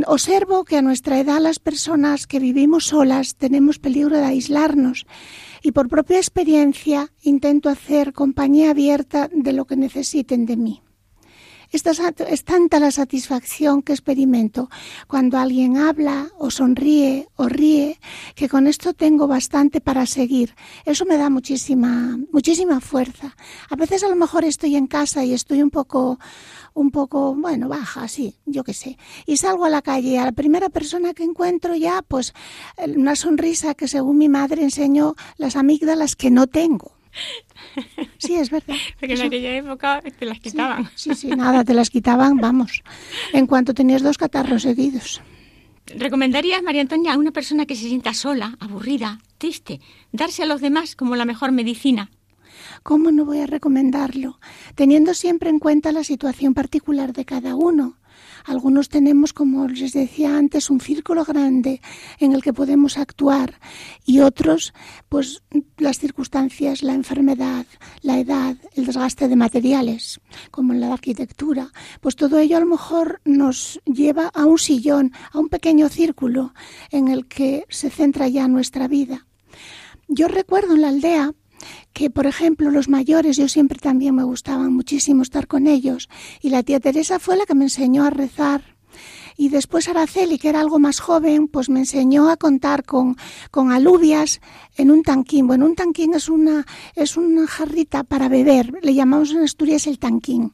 observo 0.06 0.64
que 0.64 0.76
a 0.76 0.82
nuestra 0.82 1.18
edad 1.18 1.40
las 1.40 1.58
personas 1.58 2.26
que 2.26 2.38
vivimos 2.38 2.86
solas 2.86 3.36
tenemos 3.36 3.78
peligro 3.78 4.16
de 4.16 4.24
aislarnos 4.24 5.06
y 5.62 5.72
por 5.72 5.88
propia 5.88 6.18
experiencia 6.18 7.10
intento 7.22 7.68
hacer 7.68 8.12
compañía 8.12 8.70
abierta 8.70 9.28
de 9.32 9.52
lo 9.52 9.64
que 9.64 9.76
necesiten 9.76 10.46
de 10.46 10.56
mí. 10.56 10.81
Es 11.72 12.44
tanta 12.44 12.78
la 12.78 12.90
satisfacción 12.90 13.82
que 13.82 13.94
experimento 13.94 14.68
cuando 15.06 15.38
alguien 15.38 15.78
habla 15.78 16.28
o 16.38 16.50
sonríe 16.50 17.28
o 17.36 17.48
ríe 17.48 17.98
que 18.34 18.48
con 18.48 18.66
esto 18.66 18.92
tengo 18.92 19.26
bastante 19.26 19.80
para 19.80 20.04
seguir. 20.04 20.54
Eso 20.84 21.06
me 21.06 21.16
da 21.16 21.30
muchísima, 21.30 22.18
muchísima 22.30 22.80
fuerza. 22.80 23.34
A 23.70 23.76
veces 23.76 24.04
a 24.04 24.08
lo 24.08 24.16
mejor 24.16 24.44
estoy 24.44 24.76
en 24.76 24.86
casa 24.86 25.24
y 25.24 25.32
estoy 25.32 25.62
un 25.62 25.70
poco 25.70 26.18
un 26.74 26.90
poco, 26.90 27.34
bueno, 27.34 27.68
baja, 27.68 28.08
sí, 28.08 28.36
yo 28.46 28.64
qué 28.64 28.74
sé. 28.74 28.98
Y 29.26 29.38
salgo 29.38 29.64
a 29.64 29.70
la 29.70 29.82
calle 29.82 30.18
a 30.18 30.24
la 30.26 30.32
primera 30.32 30.68
persona 30.68 31.14
que 31.14 31.24
encuentro 31.24 31.74
ya, 31.74 32.02
pues 32.02 32.34
una 32.86 33.16
sonrisa 33.16 33.74
que 33.74 33.88
según 33.88 34.18
mi 34.18 34.28
madre 34.28 34.62
enseñó 34.62 35.14
las 35.36 35.56
amígdalas 35.56 36.16
que 36.16 36.30
no 36.30 36.46
tengo. 36.46 37.01
Sí, 38.18 38.36
es 38.36 38.50
verdad. 38.50 38.76
Porque 38.98 39.14
en 39.14 39.22
aquella 39.22 39.56
época 39.56 40.02
te 40.18 40.26
las 40.26 40.40
quitaban. 40.40 40.90
Sí, 40.94 41.14
sí, 41.14 41.28
nada, 41.28 41.64
te 41.64 41.74
las 41.74 41.90
quitaban, 41.90 42.36
vamos, 42.36 42.82
en 43.32 43.46
cuanto 43.46 43.74
tenías 43.74 44.02
dos 44.02 44.18
catarros 44.18 44.62
seguidos. 44.62 45.20
¿Recomendarías, 45.86 46.62
María 46.62 46.80
Antonia, 46.80 47.14
a 47.14 47.18
una 47.18 47.32
persona 47.32 47.66
que 47.66 47.74
se 47.74 47.88
sienta 47.88 48.14
sola, 48.14 48.56
aburrida, 48.60 49.18
triste, 49.38 49.80
darse 50.12 50.44
a 50.44 50.46
los 50.46 50.60
demás 50.60 50.94
como 50.94 51.16
la 51.16 51.24
mejor 51.24 51.52
medicina? 51.52 52.10
¿Cómo 52.82 53.10
no 53.10 53.24
voy 53.24 53.40
a 53.40 53.46
recomendarlo? 53.46 54.38
Teniendo 54.74 55.14
siempre 55.14 55.50
en 55.50 55.58
cuenta 55.58 55.92
la 55.92 56.04
situación 56.04 56.54
particular 56.54 57.12
de 57.12 57.24
cada 57.24 57.54
uno. 57.54 57.98
Algunos 58.44 58.88
tenemos, 58.88 59.32
como 59.32 59.68
les 59.68 59.92
decía 59.92 60.36
antes, 60.36 60.70
un 60.70 60.80
círculo 60.80 61.24
grande 61.24 61.80
en 62.18 62.32
el 62.32 62.42
que 62.42 62.52
podemos 62.52 62.98
actuar 62.98 63.58
y 64.04 64.20
otros, 64.20 64.72
pues 65.08 65.42
las 65.78 65.98
circunstancias, 65.98 66.82
la 66.82 66.94
enfermedad, 66.94 67.66
la 68.02 68.18
edad, 68.18 68.56
el 68.74 68.86
desgaste 68.86 69.28
de 69.28 69.36
materiales, 69.36 70.20
como 70.50 70.72
en 70.72 70.80
la 70.80 70.92
arquitectura, 70.92 71.70
pues 72.00 72.16
todo 72.16 72.38
ello 72.38 72.56
a 72.56 72.60
lo 72.60 72.66
mejor 72.66 73.20
nos 73.24 73.80
lleva 73.84 74.30
a 74.34 74.44
un 74.44 74.58
sillón, 74.58 75.12
a 75.32 75.38
un 75.38 75.48
pequeño 75.48 75.88
círculo 75.88 76.54
en 76.90 77.08
el 77.08 77.26
que 77.26 77.64
se 77.68 77.90
centra 77.90 78.28
ya 78.28 78.48
nuestra 78.48 78.88
vida. 78.88 79.26
Yo 80.08 80.28
recuerdo 80.28 80.74
en 80.74 80.82
la 80.82 80.88
aldea 80.88 81.32
que, 81.92 82.10
por 82.10 82.26
ejemplo, 82.26 82.70
los 82.70 82.88
mayores, 82.88 83.36
yo 83.36 83.48
siempre 83.48 83.78
también 83.78 84.14
me 84.14 84.24
gustaba 84.24 84.68
muchísimo 84.68 85.22
estar 85.22 85.46
con 85.46 85.66
ellos. 85.66 86.08
Y 86.40 86.50
la 86.50 86.62
tía 86.62 86.80
Teresa 86.80 87.18
fue 87.18 87.36
la 87.36 87.46
que 87.46 87.54
me 87.54 87.64
enseñó 87.64 88.04
a 88.04 88.10
rezar. 88.10 88.76
Y 89.36 89.48
después 89.48 89.88
Araceli, 89.88 90.38
que 90.38 90.50
era 90.50 90.60
algo 90.60 90.78
más 90.78 91.00
joven, 91.00 91.48
pues 91.48 91.68
me 91.68 91.80
enseñó 91.80 92.28
a 92.28 92.36
contar 92.36 92.84
con, 92.84 93.16
con 93.50 93.72
alubias 93.72 94.40
en 94.76 94.90
un 94.90 95.02
tanquín. 95.02 95.46
Bueno, 95.46 95.66
un 95.66 95.74
tanquín 95.74 96.14
es 96.14 96.28
una, 96.28 96.66
es 96.94 97.16
una 97.16 97.46
jarrita 97.46 98.04
para 98.04 98.28
beber. 98.28 98.72
Le 98.82 98.94
llamamos 98.94 99.32
en 99.32 99.42
Asturias 99.42 99.86
el 99.86 99.98
tanquín 99.98 100.52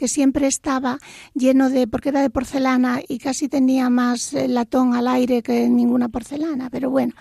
que 0.00 0.08
siempre 0.08 0.46
estaba 0.46 0.98
lleno 1.34 1.68
de, 1.68 1.86
porque 1.86 2.08
era 2.08 2.22
de 2.22 2.30
porcelana 2.30 3.02
y 3.06 3.18
casi 3.18 3.50
tenía 3.50 3.90
más 3.90 4.32
eh, 4.32 4.48
latón 4.48 4.94
al 4.94 5.06
aire 5.06 5.42
que 5.42 5.68
ninguna 5.68 6.08
porcelana, 6.08 6.70
pero 6.70 6.88
bueno. 6.88 7.12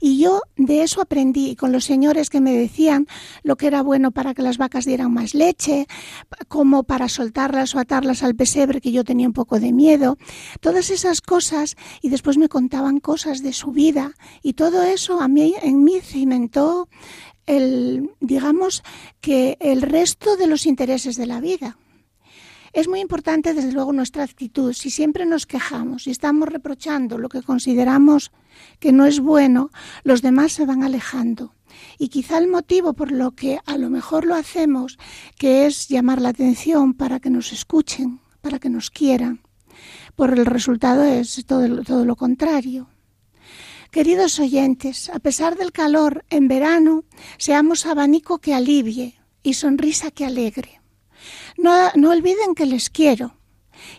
Y 0.00 0.20
yo 0.20 0.42
de 0.56 0.84
eso 0.84 1.00
aprendí 1.00 1.56
con 1.56 1.72
los 1.72 1.84
señores 1.84 2.30
que 2.30 2.40
me 2.40 2.56
decían 2.56 3.08
lo 3.42 3.56
que 3.56 3.66
era 3.66 3.82
bueno 3.82 4.12
para 4.12 4.34
que 4.34 4.42
las 4.42 4.56
vacas 4.56 4.84
dieran 4.84 5.12
más 5.12 5.34
leche, 5.34 5.88
como 6.46 6.84
para 6.84 7.08
soltarlas 7.08 7.74
o 7.74 7.80
atarlas 7.80 8.22
al 8.22 8.36
pesebre, 8.36 8.80
que 8.80 8.92
yo 8.92 9.02
tenía 9.02 9.26
un 9.26 9.32
poco 9.32 9.58
de 9.58 9.72
miedo, 9.72 10.16
todas 10.60 10.90
esas 10.90 11.20
cosas 11.20 11.74
y 12.02 12.08
después 12.08 12.38
me 12.38 12.48
contaban 12.48 13.00
cosas 13.00 13.42
de 13.42 13.52
su 13.52 13.72
vida 13.72 14.12
y 14.44 14.52
todo 14.52 14.84
eso 14.84 15.20
a 15.20 15.26
mí 15.26 15.56
en 15.60 15.82
mí 15.82 15.98
cimentó 16.00 16.88
el 17.46 18.12
digamos 18.20 18.84
que 19.20 19.56
el 19.58 19.82
resto 19.82 20.36
de 20.36 20.46
los 20.46 20.66
intereses 20.66 21.16
de 21.16 21.26
la 21.26 21.40
vida. 21.40 21.78
Es 22.72 22.88
muy 22.88 23.00
importante, 23.00 23.54
desde 23.54 23.72
luego, 23.72 23.92
nuestra 23.92 24.24
actitud. 24.24 24.72
Si 24.72 24.90
siempre 24.90 25.26
nos 25.26 25.46
quejamos 25.46 26.06
y 26.06 26.10
estamos 26.10 26.48
reprochando 26.48 27.18
lo 27.18 27.28
que 27.28 27.42
consideramos 27.42 28.30
que 28.78 28.92
no 28.92 29.06
es 29.06 29.20
bueno, 29.20 29.70
los 30.04 30.22
demás 30.22 30.52
se 30.52 30.66
van 30.66 30.82
alejando. 30.82 31.54
Y 31.98 32.08
quizá 32.08 32.38
el 32.38 32.48
motivo 32.48 32.94
por 32.94 33.12
lo 33.12 33.32
que 33.32 33.60
a 33.66 33.76
lo 33.78 33.90
mejor 33.90 34.24
lo 34.26 34.34
hacemos, 34.34 34.98
que 35.38 35.66
es 35.66 35.88
llamar 35.88 36.20
la 36.20 36.30
atención 36.30 36.94
para 36.94 37.20
que 37.20 37.30
nos 37.30 37.52
escuchen, 37.52 38.20
para 38.40 38.58
que 38.58 38.70
nos 38.70 38.90
quieran, 38.90 39.40
por 40.16 40.36
el 40.36 40.46
resultado 40.46 41.04
es 41.04 41.44
todo, 41.46 41.82
todo 41.84 42.04
lo 42.04 42.16
contrario. 42.16 42.88
Queridos 43.90 44.38
oyentes, 44.38 45.08
a 45.08 45.18
pesar 45.18 45.56
del 45.56 45.72
calor 45.72 46.24
en 46.28 46.48
verano, 46.48 47.04
seamos 47.38 47.86
abanico 47.86 48.38
que 48.38 48.54
alivie 48.54 49.18
y 49.42 49.54
sonrisa 49.54 50.10
que 50.10 50.26
alegre. 50.26 50.77
No, 51.58 52.10
olviden 52.10 52.54
que 52.54 52.66
les 52.66 52.88
quiero. 52.88 53.34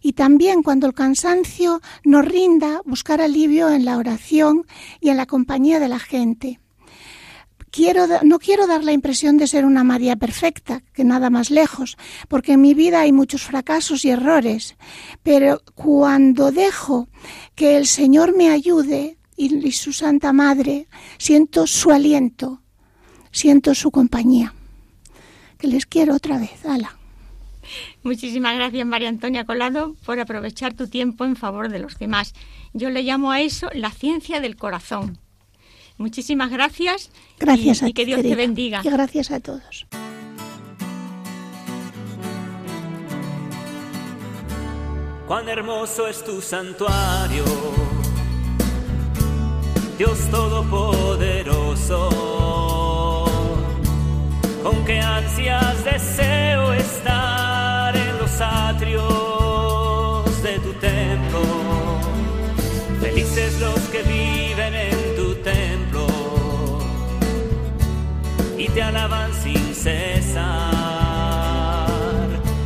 Y 0.01 0.14
también 0.14 0.64
cuando 0.64 0.88
el 0.88 0.93
cansancio 0.93 1.82
nos 2.05 2.26
rinda, 2.26 2.82
buscar 2.86 3.22
alivio 3.22 3.70
en 3.70 3.84
la 3.84 3.97
oración 3.97 4.66
y 5.01 5.10
en 5.10 5.18
la 5.18 5.26
compañía 5.26 5.80
de 5.80 5.89
la 5.89 5.99
gente. 5.99 6.60
No 8.24 8.39
quiero 8.39 8.66
dar 8.66 8.84
la 8.84 8.93
impresión 8.93 9.38
de 9.38 9.45
ser 9.45 9.66
una 9.66 9.84
María 9.84 10.16
perfecta, 10.16 10.82
que 10.93 11.03
nada 11.03 11.30
más 11.30 11.51
lejos, 11.51 11.97
porque 12.28 12.53
en 12.53 12.62
mi 12.62 12.74
vida 12.74 13.01
hay 13.01 13.12
muchos 13.12 13.43
fracasos 13.43 14.03
y 14.05 14.10
errores, 14.10 14.76
pero 15.22 15.62
cuando 15.76 16.51
dejo 16.51 17.10
que 17.55 17.78
el 17.78 17.86
Señor 17.86 18.36
me 18.36 18.49
ayude 18.49 19.18
y, 19.36 19.68
y 19.68 19.72
su 19.74 19.93
Santa 19.93 20.34
Madre, 20.34 20.88
siento 21.18 21.68
su 21.68 21.91
aliento, 21.91 22.64
siento 23.32 23.76
su 23.76 23.91
compañía. 23.91 24.53
Que 25.57 25.68
les 25.68 25.86
quiero 25.86 26.16
otra 26.16 26.38
vez. 26.38 26.66
Ala. 26.66 26.98
Muchísimas 28.03 28.55
gracias, 28.55 28.86
María 28.86 29.09
Antonia 29.09 29.45
Colado, 29.45 29.95
por 30.05 30.20
aprovechar 30.20 30.74
tu 30.74 30.88
tiempo 30.88 31.26
en 31.26 31.36
favor 31.36 31.70
de 31.70 31.80
los 31.80 31.97
demás. 31.97 32.34
Yo 32.74 32.89
le 32.89 33.03
llamo 33.03 33.32
a 33.32 33.41
eso 33.41 33.70
la 33.74 33.91
ciencia 33.91 34.39
del 34.39 34.55
corazón. 34.55 35.20
Muchísimas 35.97 36.49
gracias. 36.49 37.11
Gracias 37.38 37.82
y, 37.84 37.93
que 37.93 38.05
Dios 38.05 38.22
te 38.22 38.36
bendiga. 38.36 38.82
Y 38.84 38.89
gracias 38.89 39.32
a 39.32 39.39
todos. 39.41 39.86
Cuán 45.28 45.47
hermoso 45.47 46.07
es 46.07 46.24
tu 46.24 46.41
santuario, 46.41 47.43
Dios 49.95 50.17
Todopoderoso, 50.32 52.09
con 54.63 54.86
qué 54.86 54.99
ansias 54.99 55.86
deseo 55.86 56.74
estar 56.74 57.38
te 68.74 68.82
alaban 68.82 69.32
sin 69.34 69.74
cesar. 69.74 70.49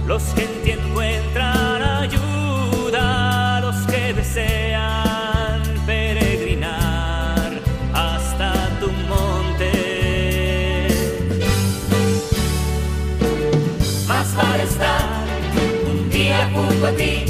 Los 0.08 0.24
que 0.36 0.44
en 0.44 0.64
ti 0.64 0.72
encuentran 0.72 1.82
ayuda, 1.82 3.62
los 3.62 3.76
que 3.88 4.14
desean 4.14 5.62
peregrinar 5.86 7.52
hasta 7.94 8.54
tu 8.80 8.92
monte. 9.10 9.72
Más 14.08 14.28
para 14.30 14.64
estar 14.64 15.24
junto 16.54 16.88
a 16.88 16.92
ti, 16.92 17.23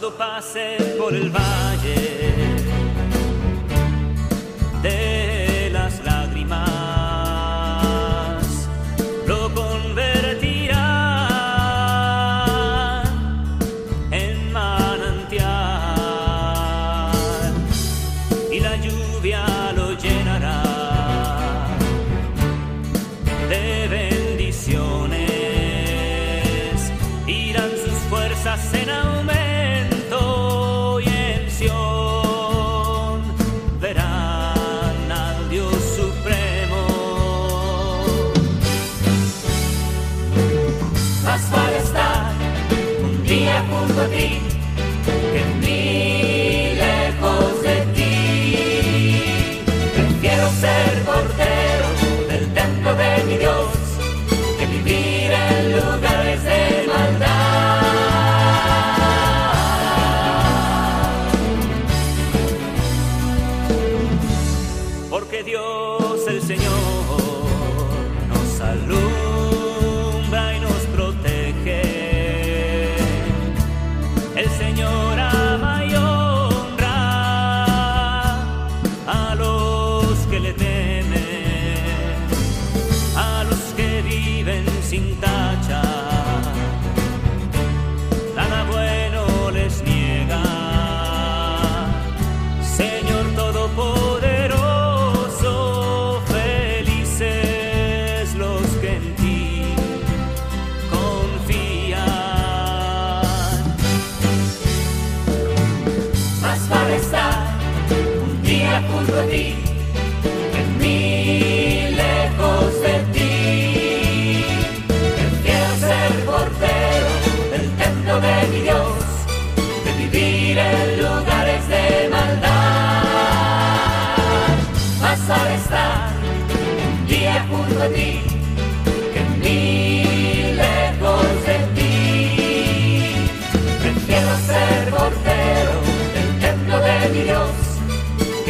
Cuando 0.00 0.16
pase 0.16 0.78
por 0.96 1.14
el 1.14 1.28
valle 1.28 2.49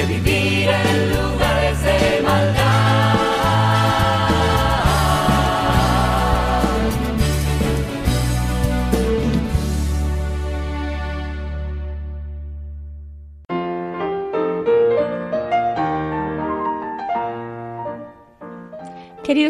que 0.00 0.06
vivir 0.06 0.68
en 0.68 1.10
lugares 1.10 1.82
de 1.82 2.19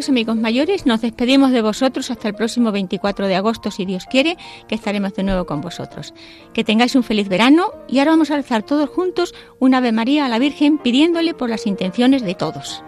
Queridos 0.00 0.16
amigos 0.16 0.36
mayores, 0.38 0.86
nos 0.86 1.02
despedimos 1.02 1.50
de 1.50 1.60
vosotros 1.60 2.10
hasta 2.10 2.26
el 2.26 2.34
próximo 2.34 2.72
24 2.72 3.26
de 3.26 3.36
agosto, 3.36 3.70
si 3.70 3.84
Dios 3.84 4.06
quiere, 4.06 4.38
que 4.66 4.74
estaremos 4.74 5.12
de 5.12 5.24
nuevo 5.24 5.44
con 5.44 5.60
vosotros. 5.60 6.14
Que 6.54 6.64
tengáis 6.64 6.94
un 6.94 7.02
feliz 7.02 7.28
verano 7.28 7.66
y 7.86 7.98
ahora 7.98 8.12
vamos 8.12 8.30
a 8.30 8.36
rezar 8.36 8.62
todos 8.62 8.88
juntos 8.88 9.34
un 9.58 9.74
Ave 9.74 9.92
María 9.92 10.24
a 10.24 10.30
la 10.30 10.38
Virgen 10.38 10.78
pidiéndole 10.78 11.34
por 11.34 11.50
las 11.50 11.66
intenciones 11.66 12.22
de 12.22 12.34
todos. 12.34 12.82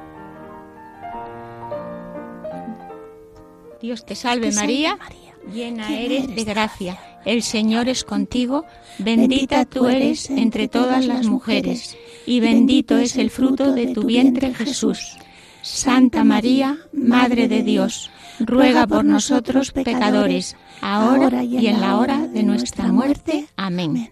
Dios 3.83 4.07
te 4.07 4.15
salve 4.15 4.47
Te 4.47 4.53
salve, 4.53 4.67
María, 4.67 4.97
María, 4.97 5.35
llena 5.53 5.95
eres 5.95 6.35
de 6.35 6.45
gracia, 6.45 6.99
el 7.27 7.43
Señor 7.43 7.91
es 7.91 8.05
contigo, 8.05 8.65
bendita 8.97 9.67
tú 9.67 9.87
eres 9.87 10.31
entre 10.31 10.67
todas 10.67 11.05
las 11.05 11.27
mujeres 11.27 11.95
y 12.25 12.41
bendito 12.41 12.97
es 12.97 13.19
el 13.19 13.29
fruto 13.29 13.73
de 13.73 13.89
tu 13.89 14.05
vientre 14.05 14.55
Jesús. 14.55 15.19
Santa 15.63 16.25
María, 16.25 16.79
Madre 16.93 17.49
de 17.49 17.63
Dios, 17.63 18.11
ruega 18.41 18.87
por 18.87 19.05
nosotros 19.05 19.71
pecadores, 19.73 20.57
ahora 20.81 21.45
y 21.45 21.69
en 21.69 21.81
la 21.81 21.99
hora 21.99 22.27
de 22.27 22.43
nuestra 22.43 22.91
muerte. 22.93 23.47
Amén. 23.57 24.11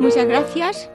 Muchas 0.00 0.26
gracias, 0.26 0.90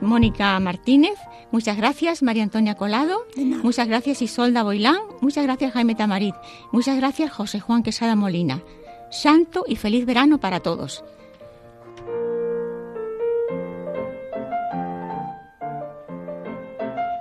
Mónica 0.00 0.58
Martínez. 0.60 1.14
Muchas 1.50 1.76
gracias, 1.76 2.22
María 2.22 2.42
Antonia 2.42 2.76
Colado. 2.76 3.26
Muchas 3.36 3.88
gracias, 3.88 4.22
Isolda 4.22 4.62
Boilán. 4.62 4.98
Muchas 5.20 5.44
gracias, 5.44 5.72
Jaime 5.72 5.94
Tamarit. 5.94 6.34
Muchas 6.72 6.96
gracias, 6.96 7.32
José 7.32 7.60
Juan 7.60 7.82
Quesada 7.82 8.16
Molina. 8.16 8.62
Santo 9.10 9.64
y 9.66 9.76
feliz 9.76 10.06
verano 10.06 10.38
para 10.38 10.60
todos. 10.60 11.04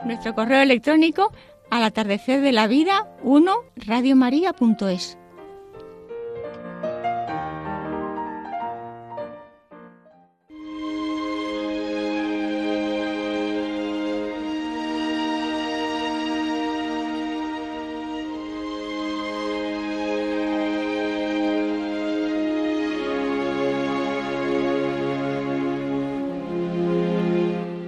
Nuestro 0.06 0.34
correo 0.34 0.62
electrónico 0.62 1.32
al 1.70 1.84
atardecer 1.84 2.42
de 2.42 2.52
la 2.52 2.68
vida 2.68 3.08
1 3.24 3.54
radiomaria.es. 3.76 5.18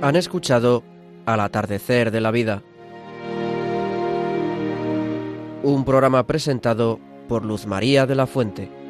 Han 0.01 0.18
escuchado 0.18 0.84
Al 1.26 1.39
atardecer 1.39 2.11
de 2.11 2.21
la 2.21 2.32
vida, 2.32 2.63
un 5.63 5.86
programa 5.86 6.28
presentado 6.28 6.99
por 7.30 7.45
Luz 7.45 7.65
María 7.65 8.05
de 8.05 8.15
la 8.15 8.28
Fuente. 8.28 8.82